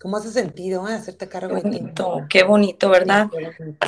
¿Cómo 0.00 0.18
hace 0.18 0.30
sentido 0.30 0.88
eh, 0.88 0.94
hacerte 0.94 1.28
cargo 1.28 1.54
qué 1.54 1.62
bonito, 1.62 2.26
Qué 2.28 2.42
bonito, 2.44 2.90
¿verdad? 2.90 3.28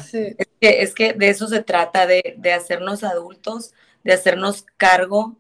Sí. 0.05 0.37
Es, 0.61 0.94
que, 0.94 1.12
de 1.12 1.29
eso 1.29 1.47
se 1.49 1.62
trata, 1.62 2.07
de, 2.07 2.35
de 2.38 2.53
hacernos 2.53 3.05
adultos, 3.05 3.75
de 4.05 4.14
hacernos 4.14 4.64
cargo 4.77 5.37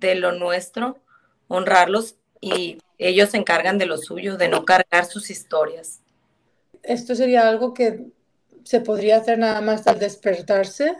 de 0.00 0.16
lo 0.16 0.32
nuestro, 0.32 0.98
honrarlos 1.48 2.16
y 2.40 2.78
ellos 2.98 3.30
se 3.30 3.36
encargan 3.36 3.78
de 3.78 3.86
lo 3.86 3.98
suyo, 3.98 4.36
de 4.36 4.48
no 4.48 4.64
cargar 4.64 5.06
sus 5.06 5.30
historias. 5.30 6.00
¿Esto 6.82 7.14
sería 7.14 7.48
algo 7.48 7.72
que 7.72 8.06
se 8.64 8.80
podría 8.80 9.18
hacer 9.18 9.38
nada 9.38 9.60
más 9.60 9.86
al 9.86 9.98
despertarse? 9.98 10.96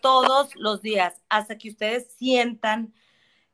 Todos 0.00 0.54
los 0.56 0.82
días, 0.82 1.14
hasta 1.28 1.58
que 1.58 1.70
ustedes 1.70 2.08
sientan 2.16 2.92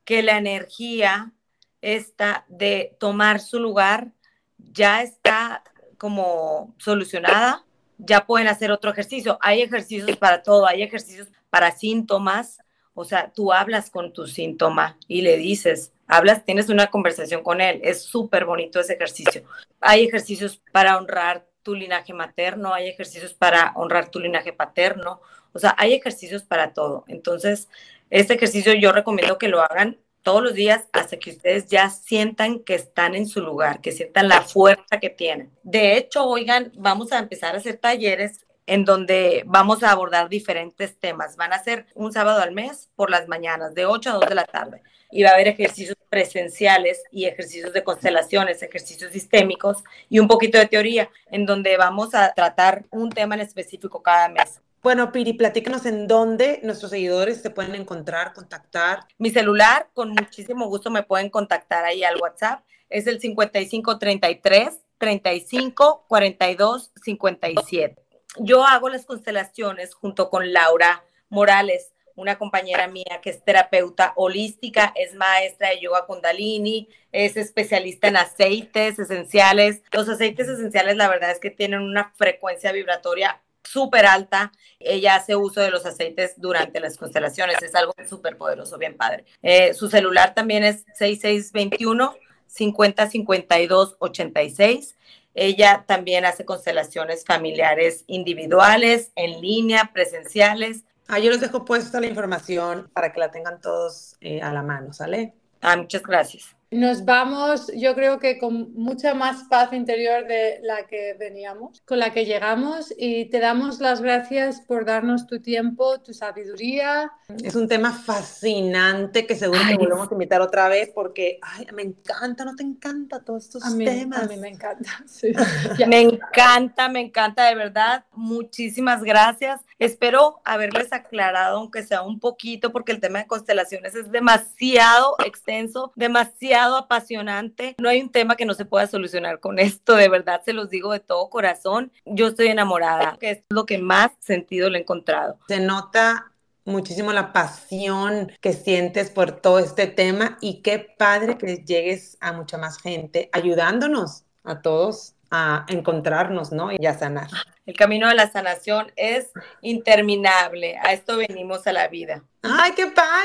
que 0.05 0.23
la 0.23 0.37
energía 0.37 1.33
esta 1.81 2.45
de 2.49 2.97
tomar 2.99 3.41
su 3.41 3.59
lugar 3.59 4.13
ya 4.59 5.03
está 5.03 5.62
como 5.99 6.75
solucionada, 6.79 7.64
ya 7.99 8.27
pueden 8.27 8.49
hacer 8.49 8.71
otro 8.71 8.90
ejercicio. 8.90 9.38
Hay 9.40 9.62
ejercicios 9.62 10.17
para 10.17 10.43
todo, 10.43 10.67
hay 10.67 10.83
ejercicios 10.83 11.29
para 11.51 11.71
síntomas, 11.71 12.59
O 12.97 13.05
sea, 13.05 13.33
tú 13.33 13.53
hablas 13.53 13.90
con 13.90 14.12
tu 14.12 14.27
síntoma 14.29 14.97
y 15.09 15.23
le 15.23 15.37
dices, 15.37 15.93
hablas, 16.07 16.45
tienes 16.45 16.69
una 16.69 16.88
conversación 16.88 17.43
con 17.43 17.61
él. 17.61 17.81
Es 17.83 18.05
súper 18.05 18.45
bonito 18.45 18.79
ese 18.79 18.95
ejercicio. 18.95 19.43
Hay 19.81 20.05
ejercicios 20.05 20.62
para 20.73 20.97
honrar 20.97 21.47
tu 21.64 21.75
linaje 21.75 22.12
materno, 22.12 22.73
hay 22.73 22.88
ejercicios 22.88 23.35
para 23.35 23.73
honrar 23.75 24.11
tu 24.11 24.21
linaje 24.21 24.53
paterno. 24.53 25.21
O 25.53 25.59
sea, 25.59 25.75
hay 25.79 25.93
ejercicios 25.95 26.45
para 26.45 26.73
todo. 26.73 27.05
Entonces, 27.09 27.69
este 28.11 28.35
ejercicio 28.35 28.75
yo 28.75 28.93
recomiendo 28.93 29.38
que 29.38 29.49
lo 29.49 29.61
hagan 29.62 29.99
todos 30.25 30.43
los 30.43 30.55
días 30.55 30.87
hasta 30.93 31.19
que 31.19 31.31
ustedes 31.31 31.69
ya 31.69 31.91
sientan 31.91 32.59
que 32.61 32.75
están 32.75 33.15
en 33.15 33.29
su 33.29 33.41
lugar, 33.41 33.81
que 33.81 33.93
sientan 33.93 34.27
la 34.27 34.41
fuerza 34.41 34.99
que 35.01 35.11
tienen. 35.11 35.53
De 35.63 35.97
hecho, 35.97 36.25
oigan, 36.25 36.73
vamos 36.75 37.13
a 37.13 37.19
empezar 37.19 37.55
a 37.55 37.59
hacer 37.59 37.77
talleres 37.77 38.45
en 38.67 38.87
donde 38.87 39.45
vamos 39.47 39.83
a 39.83 39.91
abordar 39.91 40.29
diferentes 40.29 40.99
temas. 40.99 41.37
Van 41.37 41.53
a 41.53 41.63
ser 41.63 41.87
un 41.95 42.13
sábado 42.13 42.41
al 42.41 42.53
mes 42.53 42.91
por 42.97 43.11
las 43.11 43.29
mañanas, 43.29 43.75
de 43.75 43.85
8 43.85 44.11
a 44.11 44.13
2 44.15 44.29
de 44.29 44.35
la 44.35 44.47
tarde. 44.47 44.83
Y 45.11 45.23
va 45.23 45.31
a 45.31 45.35
haber 45.35 45.49
ejercicios 45.49 45.97
presenciales 46.09 47.03
y 47.13 47.27
ejercicios 47.27 47.73
de 47.75 47.85
constelaciones, 47.85 48.63
ejercicios 48.63 49.13
sistémicos 49.13 49.85
y 50.09 50.19
un 50.19 50.27
poquito 50.27 50.59
de 50.59 50.67
teoría, 50.67 51.11
en 51.31 51.45
donde 51.45 51.77
vamos 51.77 52.15
a 52.15 52.33
tratar 52.33 52.87
un 52.91 53.11
tema 53.11 53.35
en 53.35 53.43
específico 53.43 54.03
cada 54.03 54.29
mes. 54.31 54.63
Bueno, 54.85 55.12
Piri, 55.12 55.33
platícanos 55.33 55.87
en 55.87 56.07
dónde 56.07 56.61
nuestros 56.62 56.90
seguidores 56.90 57.40
se 57.40 57.49
pueden 57.49 57.75
encontrar, 57.75 58.35
contactar. 58.35 59.01
Mi 59.16 59.31
celular, 59.31 59.88
con 59.94 60.11
muchísimo 60.11 60.66
gusto 60.66 60.90
me 60.90 61.03
pueden 61.03 61.31
contactar 61.31 61.87
ahí 61.87 62.05
al 62.05 62.20
WhatsApp. 62.20 62.66
Es 62.90 63.07
el 63.07 63.18
5533 63.18 64.81
35 64.99 66.05
42 66.07 66.92
57. 67.03 67.97
Yo 68.40 68.62
hago 68.62 68.90
las 68.90 69.07
constelaciones 69.07 69.94
junto 69.94 70.29
con 70.29 70.53
Laura 70.53 71.03
Morales, 71.31 71.94
una 72.14 72.37
compañera 72.37 72.87
mía 72.87 73.20
que 73.23 73.31
es 73.31 73.42
terapeuta 73.42 74.12
holística, 74.16 74.92
es 74.97 75.14
maestra 75.14 75.70
de 75.70 75.81
yoga 75.81 76.05
kundalini, 76.05 76.90
es 77.11 77.38
especialista 77.38 78.09
en 78.09 78.18
aceites 78.18 78.99
esenciales. 78.99 79.83
Los 79.92 80.11
aceites 80.11 80.47
esenciales, 80.47 80.97
la 80.97 81.09
verdad 81.09 81.31
es 81.31 81.40
que 81.40 81.49
tienen 81.49 81.81
una 81.81 82.12
frecuencia 82.16 82.70
vibratoria 82.70 83.40
súper 83.64 84.07
alta. 84.07 84.53
Ella 84.79 85.16
hace 85.16 85.37
uso 85.37 85.61
de 85.61 85.70
los 85.70 85.87
aceites 85.87 86.35
durante 86.37 86.81
las 86.81 86.96
constelaciones. 86.96 87.62
Es 87.62 87.74
algo 87.74 87.92
súper 88.09 88.37
poderoso, 88.37 88.79
bien 88.79 88.96
padre. 88.96 89.24
Eh, 89.42 89.74
su 89.74 89.88
celular 89.88 90.35
también 90.35 90.64
es 90.64 90.85
6621 90.94 92.14
5052 92.46 93.96
86. 93.98 94.96
Ella 95.35 95.85
también 95.87 96.24
hace 96.24 96.44
constelaciones 96.44 97.24
familiares 97.24 98.05
individuales, 98.07 99.11
en 99.16 99.40
línea, 99.40 99.90
presenciales. 99.92 100.85
Ah, 101.09 101.18
yo 101.18 101.31
les 101.31 101.40
dejo 101.40 101.64
puesta 101.64 102.00
la 102.00 102.07
información 102.07 102.88
para 102.92 103.12
que 103.12 103.20
la 103.20 103.31
tengan 103.31 103.61
todos 103.61 104.16
eh, 104.20 104.40
a 104.40 104.53
la 104.53 104.62
mano, 104.62 104.92
¿sale? 104.92 105.35
Ah, 105.61 105.77
muchas 105.77 106.03
gracias 106.03 106.55
nos 106.70 107.05
vamos, 107.05 107.70
yo 107.74 107.94
creo 107.94 108.18
que 108.18 108.38
con 108.38 108.72
mucha 108.74 109.14
más 109.14 109.44
paz 109.44 109.72
interior 109.72 110.27
de 110.27 110.59
la 110.62 110.87
que 110.87 111.14
veníamos, 111.18 111.81
con 111.83 111.98
la 111.98 112.12
que 112.12 112.24
llegamos 112.24 112.92
y 112.96 113.27
te 113.27 113.38
damos 113.38 113.81
las 113.81 114.00
gracias 114.00 114.61
por 114.61 114.85
darnos 114.85 115.27
tu 115.27 115.40
tiempo, 115.40 116.00
tu 116.00 116.12
sabiduría. 116.12 117.12
Es 117.42 117.55
un 117.55 117.68
tema 117.68 117.92
fascinante 117.92 119.27
que 119.27 119.37
seguro 119.37 119.61
que 119.68 119.77
volvemos 119.77 120.11
a 120.11 120.14
invitar 120.14 120.40
otra 120.40 120.68
vez 120.68 120.90
porque 120.94 121.38
ay, 121.42 121.66
me 121.74 121.83
encanta, 121.83 122.44
¿no 122.44 122.57
te 122.57 122.62
encanta 122.62 123.20
todos 123.20 123.44
estos 123.44 123.62
temas? 123.79 124.22
A 124.22 124.27
mí 124.27 124.37
me 124.37 124.48
encanta. 124.48 124.90
me 125.87 126.00
encanta, 126.00 126.88
me 126.88 127.00
encanta 127.00 127.46
de 127.46 127.55
verdad. 127.55 128.05
Muchísimas 128.12 129.03
gracias. 129.03 129.61
Espero 129.79 130.40
haberles 130.44 130.92
aclarado, 130.92 131.59
aunque 131.59 131.83
sea 131.83 132.03
un 132.03 132.20
poquito, 132.20 132.72
porque 132.72 132.92
el 132.92 133.00
tema 133.00 133.18
de 133.18 133.27
constelaciones 133.27 133.94
es 133.94 134.11
demasiado 134.11 135.16
extenso, 135.24 135.92
demasiado 135.96 136.63
apasionante. 136.77 137.74
No 137.79 137.88
hay 137.88 138.00
un 138.00 138.11
tema 138.11 138.37
que 138.37 138.46
no 138.46 138.55
se 138.55 138.64
pueda 138.64 138.87
solucionar 138.87 139.40
con 139.40 139.59
esto, 139.59 139.94
de 139.94 140.09
verdad 140.09 140.42
se 140.44 140.53
los 140.53 140.70
digo 140.70 140.92
de 140.92 141.00
todo 141.00 141.29
corazón. 141.31 141.92
Yo 142.05 142.29
estoy 142.29 142.48
enamorada, 142.48 143.16
que 143.20 143.31
es 143.31 143.44
lo 143.50 143.66
que 143.66 143.79
más 143.79 144.12
sentido 144.20 144.70
le 144.70 144.79
he 144.79 144.83
encontrado. 144.83 145.38
Se 145.48 145.61
nota 145.61 146.33
muchísimo 146.64 147.12
la 147.12 147.33
pasión 147.33 148.33
que 148.40 148.53
sientes 148.53 149.11
por 149.11 149.33
todo 149.33 149.59
este 149.59 149.87
tema 149.87 150.38
y 150.40 150.62
qué 150.62 150.79
padre 150.79 151.37
que 151.37 151.57
llegues 151.57 152.16
a 152.20 152.33
mucha 152.33 152.59
más 152.59 152.79
gente 152.79 153.29
ayudándonos 153.33 154.24
a 154.44 154.61
todos 154.61 155.14
a 155.31 155.66
encontrarnos, 155.68 156.53
¿no? 156.53 156.70
Y 156.72 156.87
a 156.87 156.96
sanar. 156.96 157.29
El 157.66 157.77
camino 157.77 158.09
de 158.09 158.14
la 158.14 158.31
sanación 158.31 158.92
es 158.94 159.31
interminable. 159.62 160.77
A 160.83 160.92
esto 160.92 161.16
venimos 161.16 161.66
a 161.66 161.72
la 161.72 161.88
vida. 161.88 162.22
¡Ay, 162.42 162.72
qué 162.77 162.88
padre! 162.88 163.24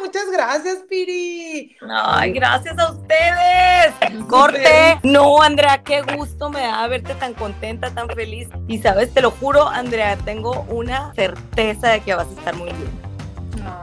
Muchas 0.00 0.30
gracias, 0.30 0.78
Piri. 0.88 1.76
Ay, 1.90 2.30
gracias 2.30 2.78
a 2.78 2.92
ustedes. 2.92 3.92
Corte. 4.28 5.00
No, 5.02 5.42
Andrea, 5.42 5.82
qué 5.82 6.02
gusto 6.02 6.50
me 6.50 6.60
da 6.60 6.86
verte 6.86 7.16
tan 7.16 7.34
contenta, 7.34 7.90
tan 7.90 8.08
feliz. 8.10 8.48
Y 8.68 8.78
sabes, 8.78 9.12
te 9.12 9.22
lo 9.22 9.32
juro, 9.32 9.66
Andrea, 9.66 10.16
tengo 10.24 10.64
una 10.68 11.12
certeza 11.14 11.88
de 11.88 12.00
que 12.00 12.14
vas 12.14 12.28
a 12.28 12.38
estar 12.38 12.54
muy 12.54 12.70
bien. 12.70 12.90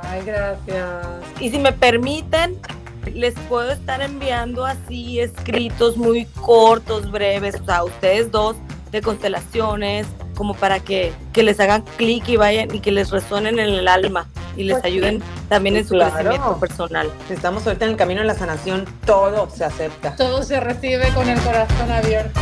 Ay, 0.03 0.21
gracias. 0.23 1.05
Y 1.41 1.49
si 1.49 1.59
me 1.59 1.73
permiten, 1.73 2.57
les 3.13 3.33
puedo 3.49 3.73
estar 3.73 4.01
enviando 4.01 4.65
así 4.65 5.19
escritos 5.19 5.97
muy 5.97 6.23
cortos, 6.27 7.11
breves, 7.11 7.59
o 7.59 7.65
sea, 7.65 7.83
ustedes 7.83 8.31
dos 8.31 8.55
de 8.91 9.01
constelaciones, 9.01 10.07
como 10.35 10.53
para 10.53 10.79
que, 10.79 11.13
que 11.33 11.43
les 11.43 11.59
hagan 11.59 11.83
clic 11.97 12.27
y 12.29 12.37
vayan 12.37 12.73
y 12.73 12.79
que 12.79 12.91
les 12.91 13.09
resuenen 13.11 13.59
en 13.59 13.69
el 13.69 13.87
alma 13.87 14.27
y 14.55 14.63
les 14.63 14.75
pues 14.75 14.85
ayuden 14.85 15.21
también 15.49 15.75
en 15.77 15.87
su 15.87 15.95
crecimiento 15.95 16.57
personal. 16.59 17.11
Estamos 17.29 17.65
ahorita 17.65 17.85
en 17.85 17.91
el 17.91 17.97
camino 17.97 18.21
de 18.21 18.27
la 18.27 18.35
sanación, 18.35 18.85
todo 19.05 19.49
se 19.49 19.63
acepta. 19.63 20.15
Todo 20.15 20.43
se 20.43 20.59
recibe 20.59 21.09
con 21.13 21.29
el 21.29 21.39
corazón 21.39 21.91
abierto. 21.91 22.39